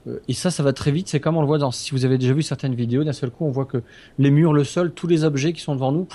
[0.06, 1.08] euh, et ça, ça va très vite.
[1.08, 1.70] C'est comme on le voit dans.
[1.70, 3.82] Si vous avez déjà vu certaines vidéos, d'un seul coup, on voit que
[4.18, 6.06] les murs, le sol, tous les objets qui sont devant nous,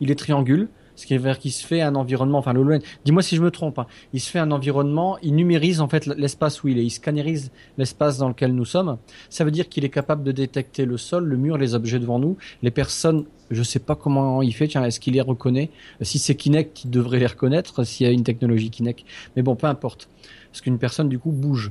[0.00, 2.38] il est triangule ce qui est vers qui se fait un environnement.
[2.38, 3.78] Enfin, le dis-moi si je me trompe.
[3.78, 3.86] Hein.
[4.12, 7.52] Il se fait un environnement, il numérise en fait l'espace où il est, il scannerise
[7.78, 8.98] l'espace dans lequel nous sommes.
[9.30, 12.18] Ça veut dire qu'il est capable de détecter le sol, le mur, les objets devant
[12.18, 13.24] nous, les personnes.
[13.50, 14.66] Je sais pas comment il fait.
[14.66, 15.70] Tiens, est-ce qu'il les reconnaît?
[16.00, 19.04] Si c'est Kinect, il devrait les reconnaître s'il y a une technologie Kinect.
[19.36, 20.08] Mais bon, peu importe.
[20.50, 21.70] Parce qu'une personne du coup bouge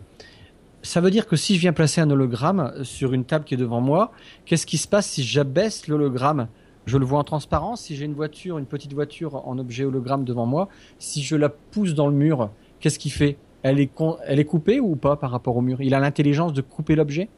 [0.86, 3.58] ça veut dire que si je viens placer un hologramme sur une table qui est
[3.58, 4.12] devant moi,
[4.46, 6.48] qu'est-ce qui se passe si j'abaisse l'hologramme?
[6.86, 7.82] Je le vois en transparence.
[7.82, 10.70] Si j'ai une voiture, une petite voiture en objet hologramme devant moi,
[11.00, 13.38] si je la pousse dans le mur, qu'est-ce qu'il fait?
[13.64, 15.82] Elle est, coupée ou pas par rapport au mur?
[15.82, 17.30] Il a l'intelligence de couper l'objet?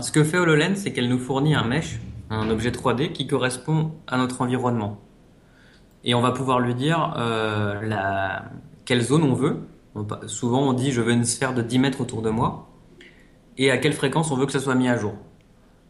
[0.00, 3.92] Ce que fait HoloLens, c'est qu'elle nous fournit un mesh, un objet 3D qui correspond
[4.08, 4.98] à notre environnement.
[6.02, 7.80] Et on va pouvoir lui dire euh,
[8.84, 9.60] quelle zone on veut.
[10.26, 12.68] souvent, on dit je veux une sphère de 10 mètres autour de moi.
[13.56, 15.14] Et à quelle fréquence on veut que ça soit mis à jour.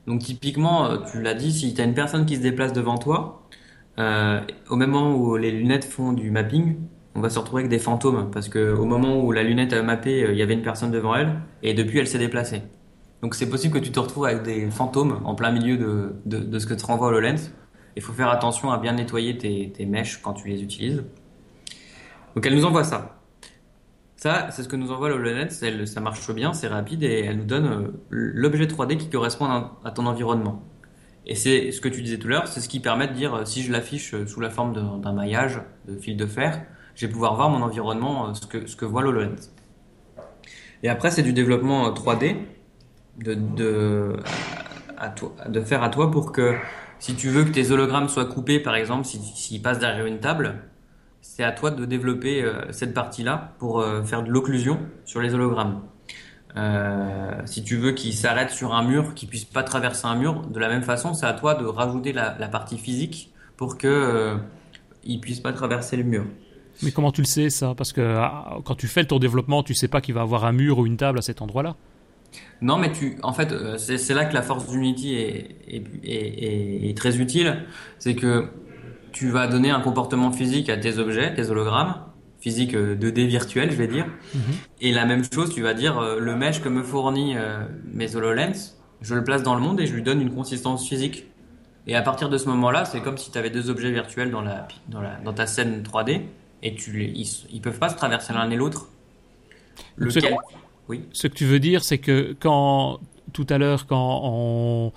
[0.06, 2.98] Donc typiquement, euh, tu l'as dit, si tu as une personne qui se déplace devant
[2.98, 3.48] toi,
[3.98, 6.76] euh, au moment où les lunettes font du mapping,
[7.14, 9.82] on va se retrouver avec des fantômes parce que au moment où la lunette a
[9.82, 12.62] mappé, euh, il y avait une personne devant elle et depuis elle s'est déplacée.
[13.22, 15.78] Donc c'est possible que tu te retrouves avec des fantômes en plein milieu
[16.26, 17.52] de, ce que te renvoie HoloLens.
[17.96, 21.04] Il faut faire attention à bien nettoyer tes, tes mèches quand tu les utilises.
[22.34, 23.13] Donc elle nous envoie ça.
[24.24, 27.44] Ça, c'est ce que nous envoie le ça marche bien, c'est rapide et elle nous
[27.44, 29.44] donne euh, l'objet 3D qui correspond
[29.84, 30.62] à ton environnement.
[31.26, 33.34] Et c'est ce que tu disais tout à l'heure, c'est ce qui permet de dire
[33.34, 36.62] euh, si je l'affiche euh, sous la forme d'un maillage de fil de fer,
[36.94, 39.50] je vais pouvoir voir mon environnement, ce que, ce que voit l'HoloLens.
[40.82, 42.36] Et après, c'est du développement 3D
[43.18, 44.16] de, de,
[44.96, 46.54] à toi, de faire à toi pour que
[46.98, 50.62] si tu veux que tes hologrammes soient coupés, par exemple, s'ils passent derrière une table,
[51.24, 55.34] c'est à toi de développer euh, cette partie-là pour euh, faire de l'occlusion sur les
[55.34, 55.80] hologrammes.
[56.56, 60.46] Euh, si tu veux qu'ils s'arrêtent sur un mur, qu'ils puissent pas traverser un mur,
[60.46, 64.36] de la même façon, c'est à toi de rajouter la, partie physique pour que euh,
[65.02, 66.26] ils puissent pas traverser le mur.
[66.82, 67.74] Mais comment tu le sais ça?
[67.74, 70.52] Parce que ah, quand tu fais ton développement, tu sais pas qu'il va avoir un
[70.52, 71.74] mur ou une table à cet endroit-là?
[72.60, 75.56] Non, mais tu, en fait, c'est là que la force d'Unity est,
[76.04, 77.64] est, très utile.
[77.98, 78.50] C'est que
[79.14, 81.94] tu vas donner un comportement physique à tes objets, tes hologrammes,
[82.40, 84.06] physique 2D euh, virtuel, je vais dire.
[84.34, 84.40] Mhm.
[84.80, 88.16] Et la même chose, tu vas dire euh, le mesh que me fournit euh, mes
[88.16, 91.26] HoloLens, je le place dans le monde et je lui donne une consistance physique.
[91.86, 94.42] Et à partir de ce moment-là, c'est comme si tu avais deux objets virtuels dans,
[94.42, 96.22] la, dans, la, dans ta scène 3D
[96.62, 98.88] et tu ils, ils peuvent pas se traverser l'un et l'autre.
[99.96, 100.36] Lequel...
[100.88, 101.02] Oui.
[101.12, 102.98] Ce que tu veux dire, c'est que quand
[103.32, 104.92] tout à l'heure, quand on,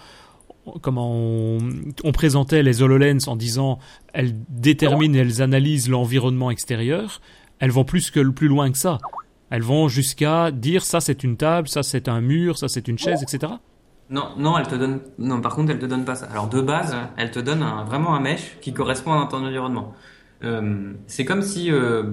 [0.81, 1.57] comment on,
[2.03, 3.79] on, présentait les HoloLens en disant
[4.17, 7.21] elles déterminent elles analysent l'environnement extérieur,
[7.59, 8.97] elles vont plus que plus loin que ça.
[9.51, 12.97] Elles vont jusqu'à dire ça c'est une table, ça c'est un mur, ça c'est une
[12.97, 13.53] chaise, etc.
[14.09, 15.01] Non, non, elle te donne.
[15.19, 16.27] Non, par contre, elle te donne pas ça.
[16.31, 19.93] Alors de base, elle te donne un, vraiment un mesh qui correspond à ton environnement.
[20.43, 22.03] Euh, c'est comme si, euh,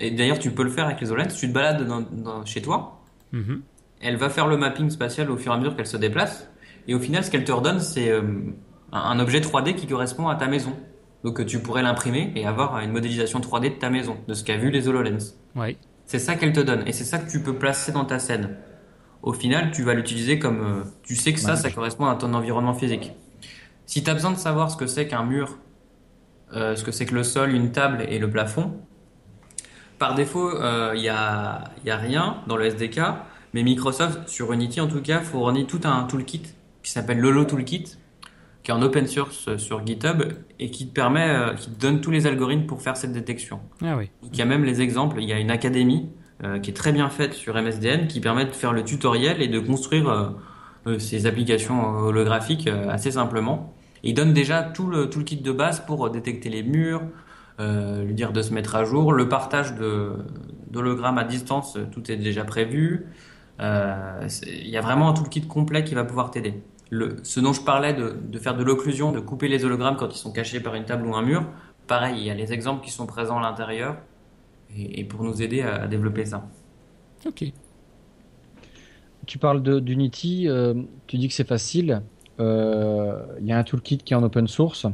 [0.00, 2.62] et d'ailleurs tu peux le faire avec les HoloLens, tu te balades dans, dans, chez
[2.62, 3.02] toi,
[3.32, 3.60] Mhm.
[4.00, 6.48] elle va faire le mapping spatial au fur et à mesure qu'elle se déplace,
[6.88, 8.22] et au final, ce qu'elle te redonne, c'est euh,
[8.92, 10.72] un, un objet 3D qui correspond à ta maison.
[11.26, 14.44] Donc euh, tu pourrais l'imprimer et avoir une modélisation 3D de ta maison, de ce
[14.44, 15.34] qu'a vu les HoloLens.
[15.56, 15.76] Ouais.
[16.04, 18.56] C'est ça qu'elle te donne, et c'est ça que tu peux placer dans ta scène.
[19.22, 20.60] Au final, tu vas l'utiliser comme...
[20.60, 23.12] euh, tu sais que ça, ça correspond à ton environnement physique.
[23.86, 25.58] Si tu as besoin de savoir ce que c'est qu'un mur,
[26.52, 28.74] euh, ce que c'est que le sol, une table et le plafond,
[29.98, 30.52] par défaut,
[30.94, 33.00] il n'y a, y a rien dans le SDK,
[33.52, 36.42] mais Microsoft, sur Unity en tout cas, fournit tout un toolkit
[36.84, 37.96] qui s'appelle Lolo Toolkit,
[38.66, 40.24] qui est en open source euh, sur GitHub
[40.58, 43.60] et qui te permet, euh, qui te donne tous les algorithmes pour faire cette détection.
[43.80, 44.10] Ah oui.
[44.22, 46.10] Donc, il y a même les exemples, il y a une académie
[46.42, 49.46] euh, qui est très bien faite sur MSDN qui permet de faire le tutoriel et
[49.46, 50.34] de construire
[50.88, 53.72] euh, ces applications holographiques assez simplement.
[54.02, 57.02] Et il donne déjà tout le, tout le kit de base pour détecter les murs,
[57.58, 59.74] lui dire de se mettre à jour, le partage
[60.70, 63.06] d'hologrammes à distance, tout est déjà prévu.
[63.58, 66.62] Il y a vraiment un toolkit complet qui va pouvoir t'aider.
[66.90, 70.08] Le, ce dont je parlais de, de faire de l'occlusion, de couper les hologrammes quand
[70.08, 71.44] ils sont cachés par une table ou un mur,
[71.88, 73.96] pareil, il y a les exemples qui sont présents à l'intérieur
[74.76, 76.48] et, et pour nous aider à, à développer ça.
[77.26, 77.44] Ok.
[79.26, 80.74] Tu parles d'Unity, euh,
[81.08, 82.02] tu dis que c'est facile.
[82.38, 84.86] Euh, Il y a un toolkit qui est en open source.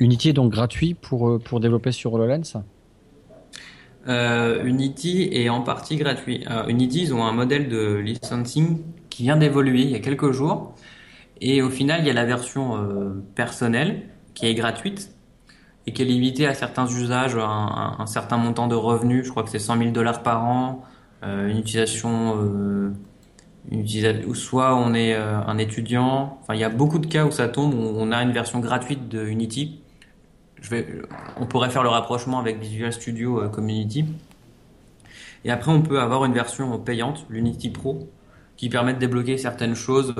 [0.00, 2.62] Unity est donc gratuit pour, euh, pour développer sur HoloLens?
[4.08, 6.44] Euh, Unity est en partie gratuit.
[6.68, 8.80] Unity, ils ont un modèle de licensing
[9.10, 10.74] qui vient d'évoluer il y a quelques jours.
[11.40, 15.10] Et au final, il y a la version euh, personnelle qui est gratuite
[15.86, 19.24] et qui est limitée à certains usages, un, un- certain montant de revenus.
[19.26, 20.84] Je crois que c'est 100 000 dollars par an,
[21.24, 22.92] euh, une utilisation, euh,
[24.34, 26.38] soit on est un étudiant.
[26.42, 28.60] Enfin, il y a beaucoup de cas où ça tombe où on a une version
[28.60, 29.80] gratuite de Unity.
[31.36, 34.06] On pourrait faire le rapprochement avec Visual Studio Community.
[35.44, 38.08] Et après, on peut avoir une version payante, l'Unity Pro,
[38.56, 40.14] qui permet de débloquer certaines choses,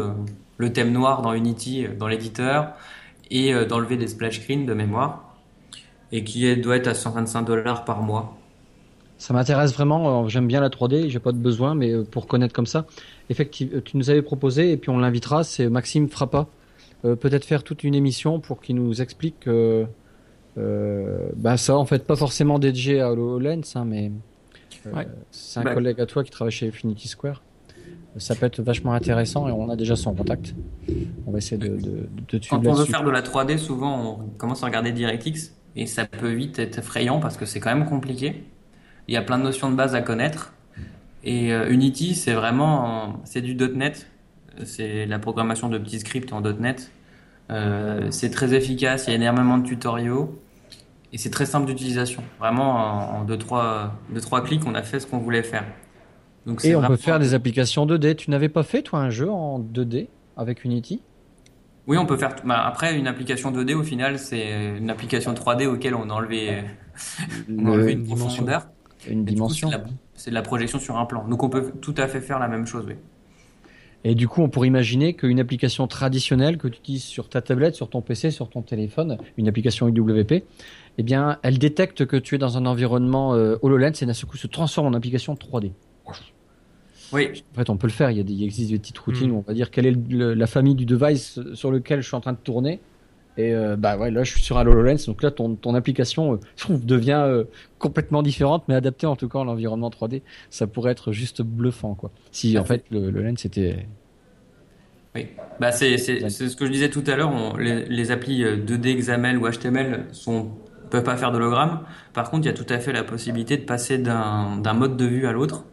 [0.58, 2.72] le thème noir dans Unity, euh, dans l'éditeur,
[3.30, 5.34] et euh, d'enlever des splash screens de mémoire,
[6.12, 8.36] et qui est- doit être à 125 dollars par mois.
[9.18, 10.24] Ça m'intéresse vraiment.
[10.24, 11.08] euh, J'aime bien la 3D.
[11.08, 12.84] J'ai pas de besoin, mais pour connaître comme ça,
[13.30, 15.44] effectivement, tu nous avais proposé et puis on l'invitera.
[15.44, 16.46] C'est Maxime Frappa.
[17.04, 19.46] Euh, Peut-être faire toute une émission pour qu'il nous explique.
[19.46, 19.84] Euh,
[20.58, 24.10] euh, bah ça, en fait, pas forcément dédié à HoloLens, hein, mais
[24.86, 25.06] euh, Ouais.
[25.30, 25.74] c'est un Bah.
[25.74, 27.42] collègue à toi qui travaille chez Infinity Square.
[28.16, 30.54] Ça peut être vachement intéressant et on a déjà son contact.
[31.26, 34.28] On va essayer de, de, de Quand on veut faire de la 3D, souvent on
[34.38, 37.86] commence à regarder DirectX, et ça peut vite être effrayant parce que c'est quand même
[37.86, 38.44] compliqué.
[39.08, 40.52] Il y a plein de notions de base à connaître.
[41.24, 44.06] Et euh, Unity, c'est vraiment, c'est du .NET,
[44.64, 46.90] c'est la programmation de petits scripts en .NET.
[47.50, 50.40] Euh, c'est très efficace, il y a énormément de tutoriaux
[51.12, 52.22] et c'est très simple d'utilisation.
[52.38, 55.64] Vraiment, en, en deux, trois, deux, trois clics, on a fait ce qu'on voulait faire.
[56.46, 58.16] Donc, Et on vraiment- peut faire des applications 2D.
[58.16, 61.00] Tu n'avais pas fait toi un jeu en 2D avec Unity?
[61.86, 62.34] Oui, on peut faire.
[62.36, 66.12] tout- bah, après, une application 2D, au final, c'est une application 3D auquel on a
[66.14, 66.62] enlevé,
[67.58, 68.26] on a enlevé Le- une dimension.
[68.26, 68.66] profondeur.
[69.06, 69.68] une dimension.
[69.70, 71.28] C'est de, la- c'est de la projection sur un plan.
[71.28, 72.84] Donc, on peut tout à fait faire la même chose.
[72.88, 72.94] Oui.
[74.06, 77.74] Et du coup, on pourrait imaginer qu'une application traditionnelle que tu utilises sur ta tablette,
[77.74, 80.44] sur ton PC, sur ton téléphone, une application IWP,
[80.98, 84.28] eh bien, elle détecte que tu es dans un environnement euh, HoloLens et d'un seul
[84.28, 85.72] coup se transforme en application 3D.
[87.14, 88.10] Oui, En fait, on peut le faire.
[88.10, 89.34] Il, y a des, il existe des petites routines Mm.
[89.34, 92.16] où on va dire quelle est le- la famille du device sur lequel je suis
[92.16, 92.80] en train de tourner.
[93.36, 95.06] Et euh, bah ouais, là, je suis sur un HoloLens.
[95.06, 97.44] Donc là, ton, ton application, euh, je trouve, devient euh,
[97.78, 100.22] complètement différente, mais adaptée en tout cas à l'environnement 3D.
[100.50, 102.10] Ça pourrait être juste bluffant, quoi.
[102.30, 103.86] Si en fait le, le lens était
[105.16, 105.28] oui.
[105.60, 107.56] Bah, c'est, ce que je disais tout à l'heure.
[107.58, 110.50] les, les applis euh, 2D, XAML ou HTML sont
[110.90, 111.80] peuvent pas faire d'hologramme.
[112.12, 115.04] Par contre, il y a tout à fait la possibilité de passer d'un mode de
[115.06, 115.64] vue à l'autre.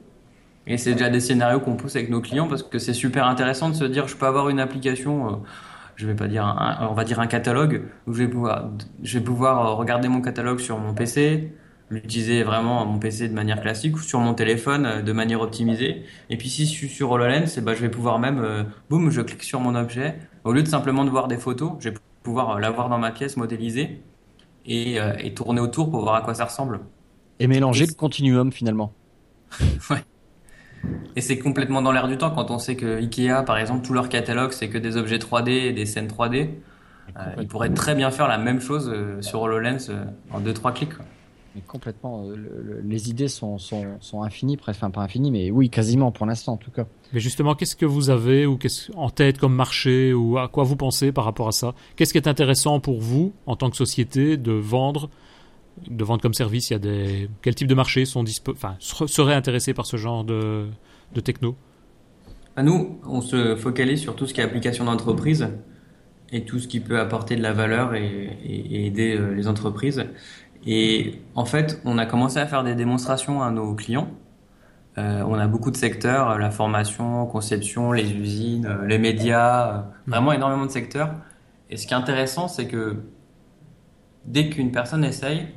[0.68, 3.70] Et c'est déjà des scénarios qu'on pousse avec nos clients parce que c'est super intéressant
[3.70, 5.36] de se dire je peux avoir une application, euh,
[5.95, 8.72] je vais pas dire un, on va dire un catalogue où je vais pouvoir
[9.03, 11.51] je vais pouvoir euh, regarder mon catalogue sur mon PC,
[11.89, 15.41] l'utiliser vraiment à mon PC de manière classique ou sur mon téléphone euh, de manière
[15.41, 16.03] optimisée.
[16.30, 19.09] Et puis si je suis sur HoloLens, eh ben, je vais pouvoir même euh, boum,
[19.12, 21.95] je clique sur mon objet au lieu de simplement de voir des photos, je vais
[22.24, 24.03] pouvoir l'avoir dans ma pièce modélisée
[24.66, 26.82] et, euh, et tourner autour pour voir à quoi ça ressemble.
[27.39, 28.95] et mélanger Et le continuum finalement.
[29.89, 30.03] Ouais.
[31.15, 33.93] Et c'est complètement dans l'air du temps quand on sait que Ikea, par exemple, tout
[33.93, 36.49] leur catalogue, c'est que des objets 3D et des scènes 3D.
[37.17, 40.73] Euh, ils pourraient très bien faire la même chose euh, sur HoloLens euh, en 2-3
[40.73, 40.95] clics.
[40.95, 41.05] Quoi.
[41.53, 45.51] Mais complètement, le- le- les idées sont, sont, sont infinies, presque, enfin pas infinies, mais
[45.51, 46.86] oui, quasiment pour l'instant en tout cas.
[47.11, 50.63] Mais justement, qu'est-ce que vous avez ou qu'est-ce en tête comme marché ou à quoi
[50.63, 51.73] vous pensez par rapport à ça?
[51.97, 55.09] Qu'est-ce qui est intéressant pour vous en tant que société de vendre,
[55.88, 58.51] de vendre comme service Il y a des quel type de marché sont dispo...
[58.53, 60.67] enfin ser- seraient intéressés par ce genre de,
[61.13, 61.55] de techno?
[62.55, 65.47] À nous, on se focalise sur tout ce qui est application d'entreprise
[66.32, 68.05] et tout ce qui peut apporter de la valeur et,
[68.43, 70.05] et- et aider euh, les entreprises.
[70.65, 74.11] Et en fait, on a commencé à faire des démonstrations à nos clients.
[74.97, 79.82] Euh, on a beaucoup de secteurs, euh, la formation, conception, les usines, les médias, euh,
[80.07, 81.15] vraiment énormément de secteurs.
[81.69, 82.97] Et ce qui est intéressant, c'est que
[84.26, 85.47] dès qu'une personne essaye,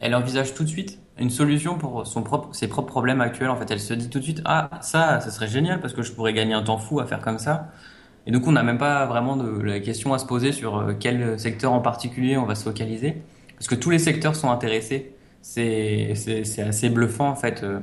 [0.00, 3.50] elle envisage tout de suite une solution pour son propre, ses propres problèmes actuels.
[3.50, 6.02] En fait, elle se dit tout de suite, ah, ça, ça serait génial parce que
[6.02, 7.70] je pourrais gagner un temps fou à faire comme ça.
[8.26, 10.92] Et donc, on n'a même pas vraiment de la question à se poser sur euh,
[10.98, 13.16] quel secteur en particulier on va se focaliser.
[13.56, 15.14] Parce que tous les secteurs sont intéressés.
[15.40, 16.12] C'est,
[16.58, 17.62] assez bluffant, en fait.
[17.62, 17.80] Euh,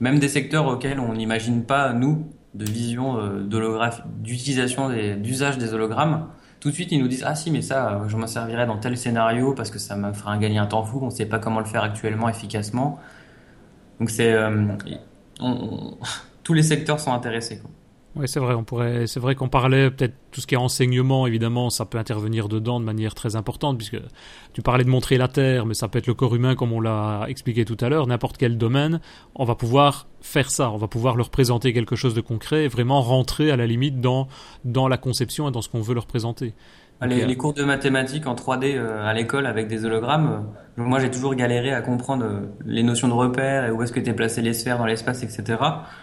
[0.00, 3.40] Même des secteurs auxquels on n'imagine pas, nous, de vision euh,
[4.18, 6.26] d'utilisation, d'usage des hologrammes.
[6.60, 8.96] Tout de suite, ils nous disent, ah si, mais ça, je m'en servirais dans tel
[8.98, 11.00] scénario parce que ça me fera gagner un temps fou.
[11.02, 12.98] On ne sait pas comment le faire actuellement efficacement.
[13.98, 14.66] Donc, c'est, euh,
[16.42, 17.58] tous les secteurs sont intéressés.
[17.60, 17.70] quoi.
[18.16, 18.54] Oui, c'est vrai.
[18.54, 21.98] On pourrait, c'est vrai qu'on parlait peut-être tout ce qui est enseignement, évidemment, ça peut
[21.98, 23.98] intervenir dedans de manière très importante, puisque
[24.52, 26.80] tu parlais de montrer la Terre, mais ça peut être le corps humain, comme on
[26.80, 28.08] l'a expliqué tout à l'heure.
[28.08, 29.00] N'importe quel domaine,
[29.36, 30.70] on va pouvoir faire ça.
[30.72, 34.00] On va pouvoir leur présenter quelque chose de concret, et vraiment rentrer à la limite
[34.00, 34.26] dans
[34.64, 36.54] dans la conception et dans ce qu'on veut leur présenter.
[37.02, 37.28] Les, Ok.
[37.28, 40.44] les cours de mathématiques en 3D euh, à l'école avec des hologrammes,
[40.78, 43.92] euh, moi j'ai toujours galéré à comprendre euh, les notions de repères et où est-ce
[43.92, 45.58] que tu placé les sphères dans l'espace, etc.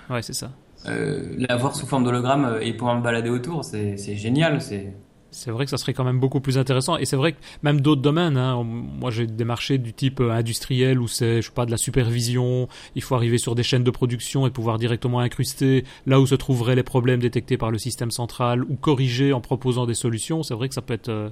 [0.09, 0.49] Ouais, c'est ça.
[0.85, 4.61] Euh, l'avoir sous forme d'hologramme euh, et pouvoir me balader autour, c'est c'est génial.
[4.61, 4.93] C'est
[5.37, 6.97] C'est vrai que ça serait quand même beaucoup plus intéressant.
[6.97, 10.31] Et c'est vrai que même d'autres domaines, hein, moi j'ai des marchés du type euh,
[10.31, 13.83] industriel où c'est, je sais pas, de la supervision, il faut arriver sur des chaînes
[13.83, 17.77] de production et pouvoir directement incruster là où se trouveraient les problèmes détectés par le
[17.77, 20.43] système central ou corriger en proposant des solutions.
[20.43, 21.09] C'est vrai que ça peut être...
[21.09, 21.29] euh,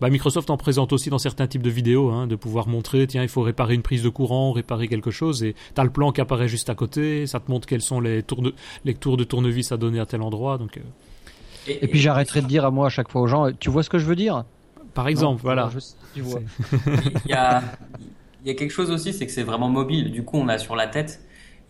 [0.00, 3.22] Bah, Microsoft en présente aussi dans certains types de vidéos, hein, de pouvoir montrer, tiens,
[3.22, 6.20] il faut réparer une prise de courant, réparer quelque chose, et t'as le plan qui
[6.20, 8.52] apparaît juste à côté, ça te montre quels sont les tours de,
[8.84, 10.58] les tours de tournevis à donner à tel endroit.
[10.58, 10.80] Donc, euh,
[11.68, 13.90] Et puis j'arrêterai de dire à moi à chaque fois aux gens, tu vois ce
[13.90, 14.44] que je veux dire?
[14.94, 15.70] Par exemple, Non, voilà.
[15.72, 15.78] je
[16.14, 16.40] tu vois.
[17.24, 17.62] il y a
[18.44, 20.12] il y a quelque chose aussi, c'est que c'est vraiment mobile.
[20.12, 21.20] Du coup, on a sur la tête.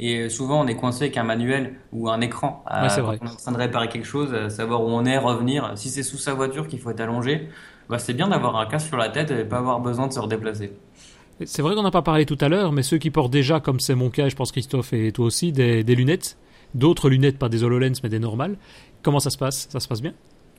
[0.01, 2.65] Et euh, souvent, on est coincé avec un manuel ou un écran.
[2.67, 3.19] à- Ouais, vrai.
[3.23, 5.71] On est en train de réparer quelque chose, à savoir où on est, revenir.
[5.77, 7.49] Si c'est sous sa voiture qu'il faut être allongé,
[7.89, 10.19] bah, c'est bien d'avoir un casque sur la tête et pas avoir besoin de se
[10.19, 10.73] redéplacer.
[11.45, 13.79] C'est vrai qu'on n'a pas parlé tout à l'heure, mais ceux qui portent déjà, comme
[13.79, 16.37] c'est mon cas, je pense Christophe et toi aussi, des, des lunettes,
[16.75, 18.57] d'autres lunettes, pas des HoloLens, mais des normales,
[19.05, 19.69] comment ça se passe?
[19.71, 20.15] Ça se passe bien?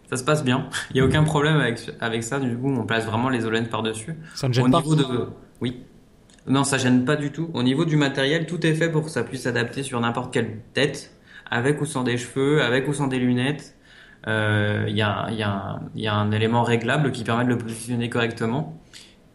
[0.09, 0.69] Ça se passe bien.
[0.91, 2.39] Il n'y a aucun problème avec, avec ça.
[2.39, 4.15] Du coup, on place vraiment les HoloLens par-dessus.
[4.35, 4.81] Ça ne Au gêne pas?
[4.81, 5.27] niveau de...
[5.61, 5.81] Oui.
[6.47, 7.49] Non, ça gêne pas du tout.
[7.53, 10.59] Au niveau du matériel, tout est fait pour que ça puisse s'adapter sur n'importe quelle
[10.73, 11.11] tête,
[11.49, 13.75] avec ou sans des cheveux, avec ou sans des lunettes.
[14.27, 17.57] Euh, Il y, a, y, a y a un élément réglable qui permet de le
[17.57, 18.79] positionner correctement.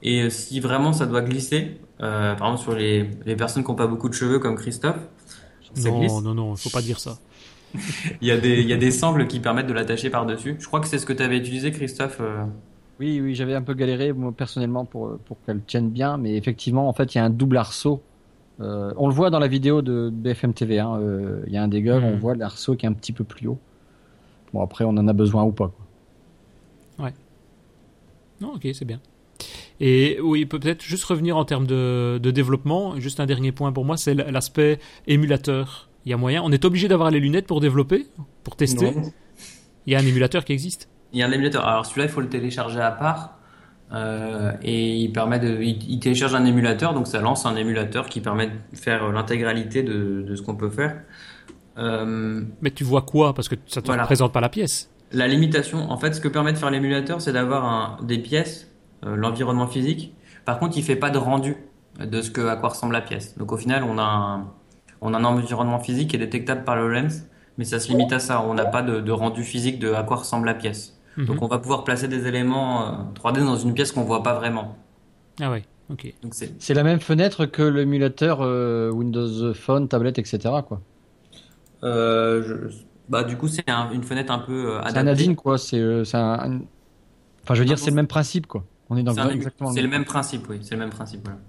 [0.02, 3.76] Et si vraiment ça doit glisser, euh, par exemple sur les, les personnes qui n'ont
[3.76, 4.98] pas beaucoup de cheveux comme Christophe,
[5.74, 6.12] ça glisse.
[6.12, 7.18] Non, non, non, il faut pas dire ça.
[8.20, 10.56] Il y a des, il y a des sangles qui permettent de l'attacher par-dessus.
[10.58, 12.18] Je crois que c'est ce que tu avais utilisé, Christophe.
[12.20, 12.44] euh,
[12.98, 16.88] Oui, oui, j'avais un peu galéré moi, personnellement pour, pour qu'elle tienne bien, mais effectivement,
[16.88, 18.02] en fait, il y a un double arceau.
[18.60, 20.80] Euh, on le voit dans la vidéo de BFM TV.
[20.80, 22.12] hein, euh, Il y a un gueules, Mhm.
[22.14, 23.58] on voit l'arceau qui est un petit peu plus haut.
[24.52, 25.68] Bon, après, on en a besoin ou pas.
[25.68, 25.86] Quoi.
[28.40, 29.00] Non, ok, c'est bien.
[29.80, 32.98] Et oui, peut-être juste revenir en termes de, de développement.
[32.98, 35.89] Juste un dernier point pour moi, c'est l'aspect émulateur.
[36.06, 36.42] Il y a moyen.
[36.44, 38.06] On est obligé d'avoir les lunettes pour développer,
[38.44, 38.92] pour tester.
[38.92, 39.02] non.
[39.86, 40.88] Il y a un émulateur qui existe.
[41.12, 41.66] Il y a un émulateur.
[41.66, 43.36] Alors celui-là, il faut le télécharger à part.
[43.92, 48.06] Euh, et il permet de, il, il télécharge un émulateur, donc ça lance un émulateur
[48.08, 51.00] qui permet de faire l'intégralité de, de ce qu'on peut faire.
[51.78, 53.34] Euh, Mais tu vois quoi?
[53.34, 54.02] Parce que ça te Voilà.
[54.02, 54.90] représente pas la pièce.
[55.12, 58.70] la limitation, en fait, ce que permet de faire l'émulateur, c'est d'avoir des pièces,
[59.04, 60.14] euh, l'environnement physique.
[60.44, 61.56] Par contre, il fait pas de rendu
[61.98, 63.36] de ce que à quoi ressemble la pièce.
[63.38, 64.52] Donc au final, on a un,
[65.00, 67.24] on a un environnement physique qui est détectable par le lens,
[67.58, 68.42] mais ça se limite à ça.
[68.42, 70.98] On n'a pas de, de rendu physique de à quoi ressemble la pièce.
[71.16, 71.26] Mhm.
[71.26, 74.34] Donc on va pouvoir placer des éléments euh, 3D dans une pièce qu'on voit pas
[74.34, 74.76] vraiment.
[75.40, 76.12] Ah ouais, ok.
[76.22, 80.38] Donc c'est la même fenêtre que l'émulateur euh, Windows Phone, tablette, etc.
[80.66, 80.80] Quoi.
[81.82, 82.76] euh, je-
[83.08, 85.24] bah du coup c'est un- une fenêtre un peu euh, C'est un adaptée.
[85.24, 85.58] add-in, quoi.
[85.58, 86.60] C'est euh, un,
[87.42, 88.64] Enfin, je veux dire, c'est le même principe, quoi.
[88.90, 91.22] On est dans un- exactement c'est le même principe, oui, c'est le même principe.
[91.24, 91.40] voilà.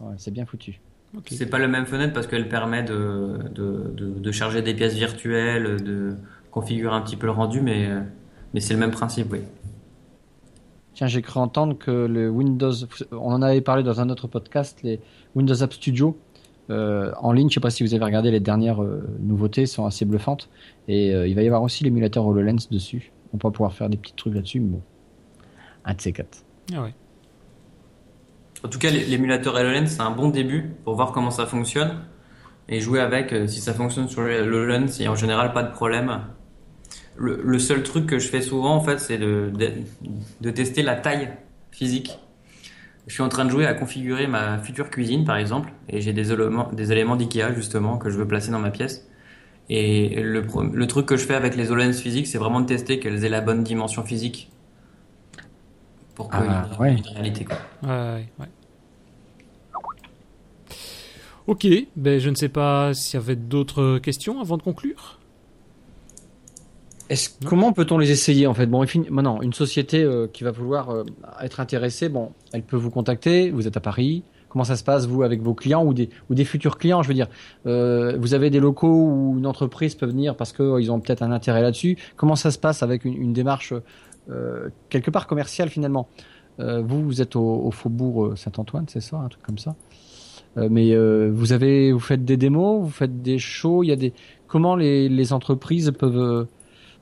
[0.00, 0.80] Ouais, c'est bien foutu.
[1.26, 4.94] C'est pas la même fenêtre parce qu'elle permet de, de, de, de, charger des pièces
[4.94, 6.14] virtuelles, de
[6.50, 7.88] configurer un petit peu le rendu, mais,
[8.54, 9.40] mais c'est le même principe, oui.
[10.94, 12.72] Tiens, j'ai cru entendre que le Windows,
[13.12, 15.00] on en avait parlé dans un autre podcast, les
[15.34, 16.18] Windows App Studio
[16.70, 17.48] euh, en ligne.
[17.48, 20.50] Je sais pas si vous avez regardé les dernières euh, nouveautés, sont assez bluffantes.
[20.88, 23.12] Et euh, il va y avoir aussi l'émulateur HoloLens dessus.
[23.32, 24.82] On va pouvoir faire des petits trucs là-dessus, mais bon,
[25.86, 26.44] un de ces quatre.
[26.74, 26.94] Ah ouais.
[28.64, 32.04] En tout cas, l'émulateur HoloLens, c'est un bon début pour voir comment ça fonctionne
[32.68, 33.34] et jouer avec.
[33.48, 36.20] Si ça fonctionne sur HoloLens, il n'y a en général pas de problème.
[37.16, 39.52] Le, seul truc que je fais souvent, en fait, c'est de,
[40.40, 41.30] de, tester la taille
[41.70, 42.18] physique.
[43.06, 46.12] Je suis en train de jouer à configurer ma future cuisine, par exemple, et j'ai
[46.12, 49.08] des éléments, des éléments d'IKEA, justement, que je veux placer dans ma pièce.
[49.68, 53.00] Et le, le truc que je fais avec les HoloLens physiques, c'est vraiment de tester
[53.00, 54.51] qu'elles aient la bonne dimension physique
[56.14, 57.44] pour qu'il ah, y ait une réalité.
[57.44, 57.56] Quoi.
[57.82, 58.48] Ouais, ouais.
[61.46, 65.18] Ok, ben je ne sais pas s'il y avait d'autres questions avant de conclure
[67.44, 68.66] comment peut-on les essayer en fait?
[68.66, 71.04] Bon, maintenant, une société euh, qui va vouloir euh,
[71.40, 73.50] être intéressée, bon, elle peut vous contacter.
[73.50, 74.22] Vous êtes à Paris.
[74.48, 77.02] Comment ça se passe vous avec vos clients ou des ou des futurs clients?
[77.02, 77.28] Je veux dire,
[77.66, 81.32] euh, vous avez des locaux où une entreprise peut venir parce qu'ils ont peut-être un
[81.32, 81.96] intérêt là-dessus.
[82.16, 83.72] Comment ça se passe avec une, démarche
[84.88, 86.08] quelque part commerciale finalement
[86.58, 89.74] Vous, vous êtes au, faubourg Saint-Antoine, c'est ça, un truc comme ça.
[90.56, 90.94] mais
[91.28, 93.82] vous avez, vous faites des démos, vous faites des shows.
[93.82, 94.12] Il y a des
[94.46, 96.46] comment les, entreprises peuvent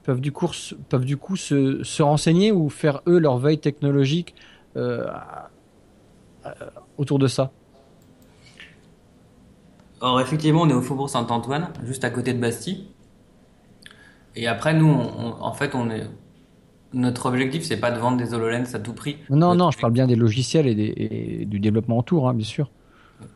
[0.02, 0.48] peuvent du coup,
[0.88, 4.34] peuvent du coup se, se renseigner ou faire eux leur veille technologique
[4.76, 5.06] euh,
[6.96, 7.50] autour de ça?
[10.00, 12.86] Or, effectivement, on est au Faubourg Saint-Antoine, juste à côté de Bastille.
[14.34, 16.06] Et après, nous, en fait, on est.
[16.93, 19.18] Notre objectif, c'est pas de vendre des HoloLens à tout prix.
[19.30, 22.47] Non, non, je parle bien des logiciels et, des, et du développement autour, hein, bien
[22.47, 22.70] sûr.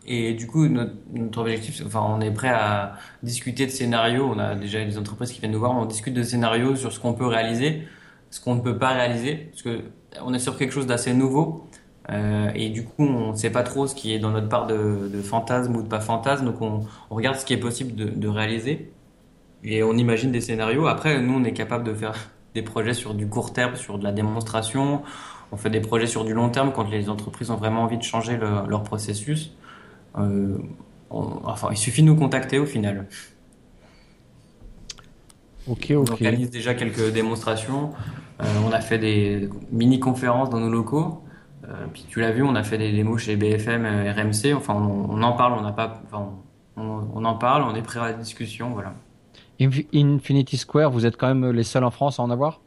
[0.07, 4.31] Et du coup, notre, objectif, enfin, on est prêt à discuter de scénarios.
[4.35, 5.73] On a déjà des entreprises qui viennent nous voir.
[5.73, 7.83] On discute de scénarios sur ce qu'on peut réaliser,
[8.31, 9.83] ce qu'on ne peut pas réaliser, parce que
[10.23, 11.69] on est sur quelque chose d'assez nouveau.
[12.11, 14.67] Euh, et du coup, on ne sait pas trop ce qui est dans notre part
[14.67, 16.45] de, de fantasme ou de pas fantasme.
[16.45, 16.81] Donc, on,
[17.11, 18.93] on, regarde ce qui est possible de, de, réaliser
[19.63, 20.87] et on imagine des scénarios.
[20.87, 22.15] Après, nous, on est capable de faire
[22.55, 25.03] des projets sur du court terme, sur de la démonstration.
[25.53, 28.03] On fait des projets sur du long terme quand les entreprises ont vraiment envie de
[28.03, 29.55] changer le, leur processus.
[30.19, 30.59] Euh,
[31.11, 33.07] enfin, il suffit de nous contacter au final.
[35.67, 36.09] Ok, ok.
[36.11, 37.91] On organise déjà quelques démonstrations.
[38.43, 41.23] Euh, on a fait des mini-conférences dans nos locaux.
[41.65, 44.55] Euh, puis tu l'as vu, on a fait des démos chez BFM, RMC.
[44.55, 46.31] Enfin, on, en parle, on n'a pas, enfin,
[46.77, 48.95] on, en parle, on est prêt à la discussion, voilà.
[49.61, 52.61] Infinity Square, vous êtes quand même les seuls en France à en avoir?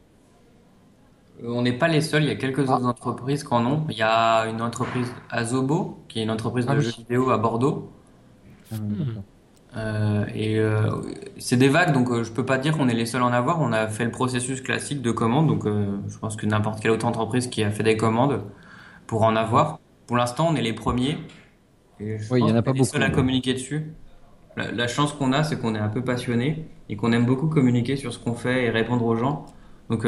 [1.44, 2.76] Euh, on n'est pas les seuls, il y a quelques ah.
[2.76, 3.84] autres entreprises qui en ont.
[3.90, 7.38] Il y a une entreprise Azobo, qui est une entreprise de ah jeux vidéo à
[7.38, 7.92] Bordeaux.
[8.72, 8.76] Ah,
[9.76, 10.90] euh, et euh,
[11.38, 13.62] c'est des vagues, donc je peux pas dire qu'on est les seuls à en avoir.
[13.62, 17.06] On a fait le processus classique de commande, donc je pense que n'importe quelle autre
[17.06, 18.42] entreprise qui a fait des commandes
[19.06, 19.80] pour en avoir.
[20.08, 21.18] Pour l'instant, on est les premiers.
[22.00, 22.86] Et oui, il y en a pas beaucoup.
[22.86, 23.94] Les seuls à communiquer dessus.
[24.58, 27.96] La, chance qu'on a, c'est qu'on est un peu passionné et qu'on aime beaucoup communiquer
[27.96, 29.46] sur ce qu'on fait et répondre aux gens.
[29.90, 30.06] Donc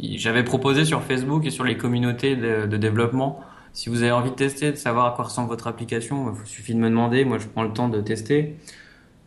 [0.00, 3.40] j'avais proposé sur Facebook et sur les communautés de, développement,
[3.72, 6.74] si vous avez envie de tester, de savoir à quoi ressemble votre application, il suffit
[6.74, 7.24] de me demander.
[7.24, 8.56] Moi, je prends le temps de tester.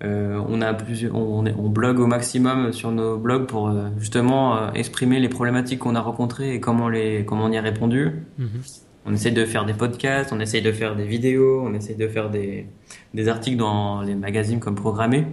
[0.03, 5.80] Euh, on blogue au maximum sur nos blogs pour euh, justement euh, exprimer les problématiques
[5.80, 8.11] qu'on a rencontrées et comment les, comment on y a répondu.
[8.39, 8.82] Mm-hmm.
[9.06, 12.08] On essaye de faire des podcasts, on essaye de faire des vidéos, on essaye de
[12.08, 12.66] faire des,
[13.14, 15.26] des articles dans les magazines comme Programmé.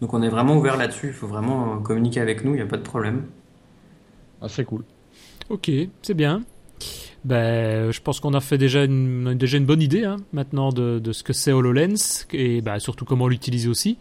[0.00, 1.08] Donc on est vraiment ouvert là-dessus.
[1.08, 3.26] Il faut vraiment communiquer avec nous, il n'y a pas de problème.
[4.40, 4.84] Ah, c'est cool.
[5.48, 5.70] Ok,
[6.02, 6.42] c'est bien.
[7.24, 10.98] Ben, je pense qu'on a fait déjà une, déjà une bonne idée hein, maintenant de,
[10.98, 13.98] de, ce que c'est HoloLens et ben, surtout comment l'utiliser aussi.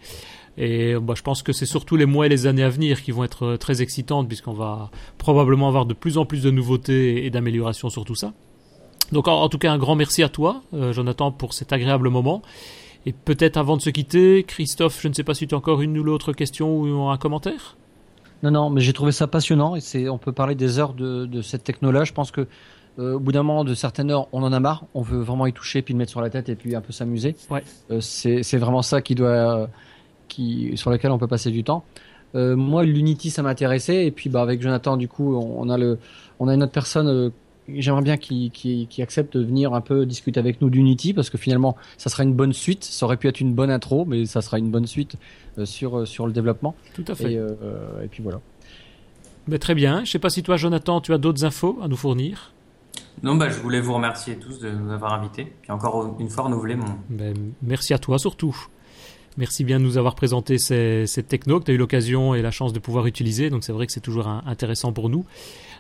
[0.64, 3.12] Et ben, je pense que c'est surtout les mois et les années à venir qui
[3.12, 7.32] vont être très excitantes puisqu'on va probablement avoir de plus en plus de nouveautés et
[7.32, 8.32] d'améliorations sur tout ça.
[9.12, 12.44] Donc en, tout cas un grand merci à toi, euh, Jonathan, pour cet agréable moment.
[13.08, 15.82] Et peut-être avant de se quitter, Christophe, je ne sais pas si tu as encore
[15.82, 17.76] une ou l'autre question ou un commentaire?
[18.44, 21.26] Non, non, mais j'ai trouvé ça passionnant et c'est, on peut parler des heures de,
[21.26, 22.06] de cette technologie.
[22.06, 22.48] Je pense que
[23.00, 24.86] euh, au bout d'un moment, de certaines heures, on en a marre.
[24.94, 26.94] On veut vraiment y toucher, puis le mettre sur la tête et puis un peu
[26.94, 27.36] s'amuser.
[27.50, 27.64] Ouais.
[27.90, 29.68] Euh, c'est vraiment ça qui doit,
[30.32, 31.84] qui, sur lequel on peut passer du temps.
[32.34, 34.06] Euh, moi, l'Unity, ça m'intéressait.
[34.06, 36.00] Et puis bah avec Jonathan, du coup, on, a le,
[36.40, 37.30] on a une autre personne euh,
[37.78, 41.78] j'aimerais bien qu'il accepte de venir un peu discuter avec nous d'Unity parce que finalement
[41.98, 42.84] ça sera une bonne suite.
[42.84, 45.16] Ça aurait pu être une bonne intro mais ça sera une bonne suite
[45.58, 46.76] euh, sur sur le développement.
[46.94, 47.34] Tout à fait.
[47.34, 47.48] Et, euh,
[48.04, 48.42] et puis voilà.
[49.48, 50.04] Mais très bien.
[50.04, 52.52] Je sais pas si toi Jonathan tu as d'autres infos à nous fournir.
[53.24, 56.46] Non, bah, je voulais vous remercier tous de nous avoir invités, puis encore une fois
[56.46, 56.86] renouveler mon.
[57.10, 58.56] Ben, merci à toi surtout.
[59.38, 62.52] Merci bien de nous avoir présenté ces technos que tu as eu l'occasion et la
[62.52, 63.50] chance de pouvoir utiliser.
[63.50, 65.26] Donc c'est vrai que c'est toujours intéressant pour nous.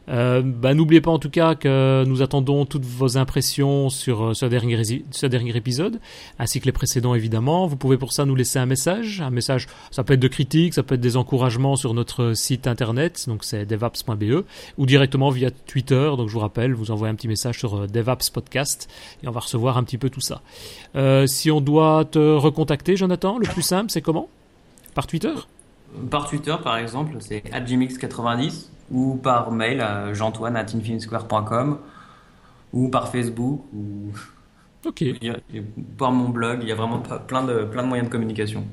[0.10, 4.34] Euh, bah, N'oubliez pas en tout cas que nous attendons toutes vos impressions sur euh,
[4.34, 4.80] ce dernier,
[5.56, 6.00] épisode,
[6.40, 7.68] ainsi que les précédents évidemment.
[7.68, 9.22] Vous pouvez pour ça nous laisser un message.
[9.22, 12.68] Un message, ça peut être de critique, ça peut être des encouragements sur notre site
[12.68, 14.46] internet, donc c'est devaps.be,
[14.78, 16.12] ou directement via Twitter.
[16.18, 18.90] Donc je vous rappelle, vous envoyez un petit message sur euh, Devaps Podcast
[19.24, 20.42] et on va recevoir un petit peu tout ça.
[21.28, 24.28] Si on doit te recontacter, Jonathan, le plus simple, c'est comment?
[24.94, 25.34] Par Twitter?
[26.10, 31.78] Par Twitter, par exemple, c'est adjimix90 ou par mail à jantoine.infinisquare.com
[32.74, 34.12] ou par Facebook ou
[34.86, 35.04] ok
[35.98, 36.60] par mon blog.
[36.62, 38.66] Il y a vraiment plein de, plein de moyens de communication.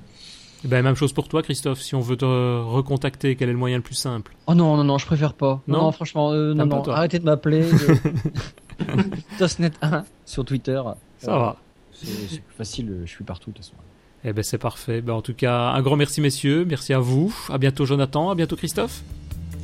[0.64, 1.80] Eh ben, même chose pour toi, Christophe.
[1.80, 4.34] Si on veut te recontacter, quel est le moyen le plus simple?
[4.48, 5.62] Oh non, non, non, je préfère pas.
[5.68, 6.88] Non, franchement, euh, non, non.
[6.88, 7.64] Arrêtez de m'appeler.
[9.38, 10.80] Tosnet1 sur Twitter.
[11.18, 11.56] Ça va.
[11.92, 13.76] C'est facile, je suis partout de toute façon.
[14.24, 15.00] Eh ben c'est parfait.
[15.00, 17.34] Ben, en tout cas, un grand merci messieurs, merci à vous.
[17.48, 19.02] À bientôt Jonathan, à bientôt Christophe.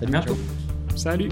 [0.03, 0.37] À bientôt.
[0.97, 1.31] Salut.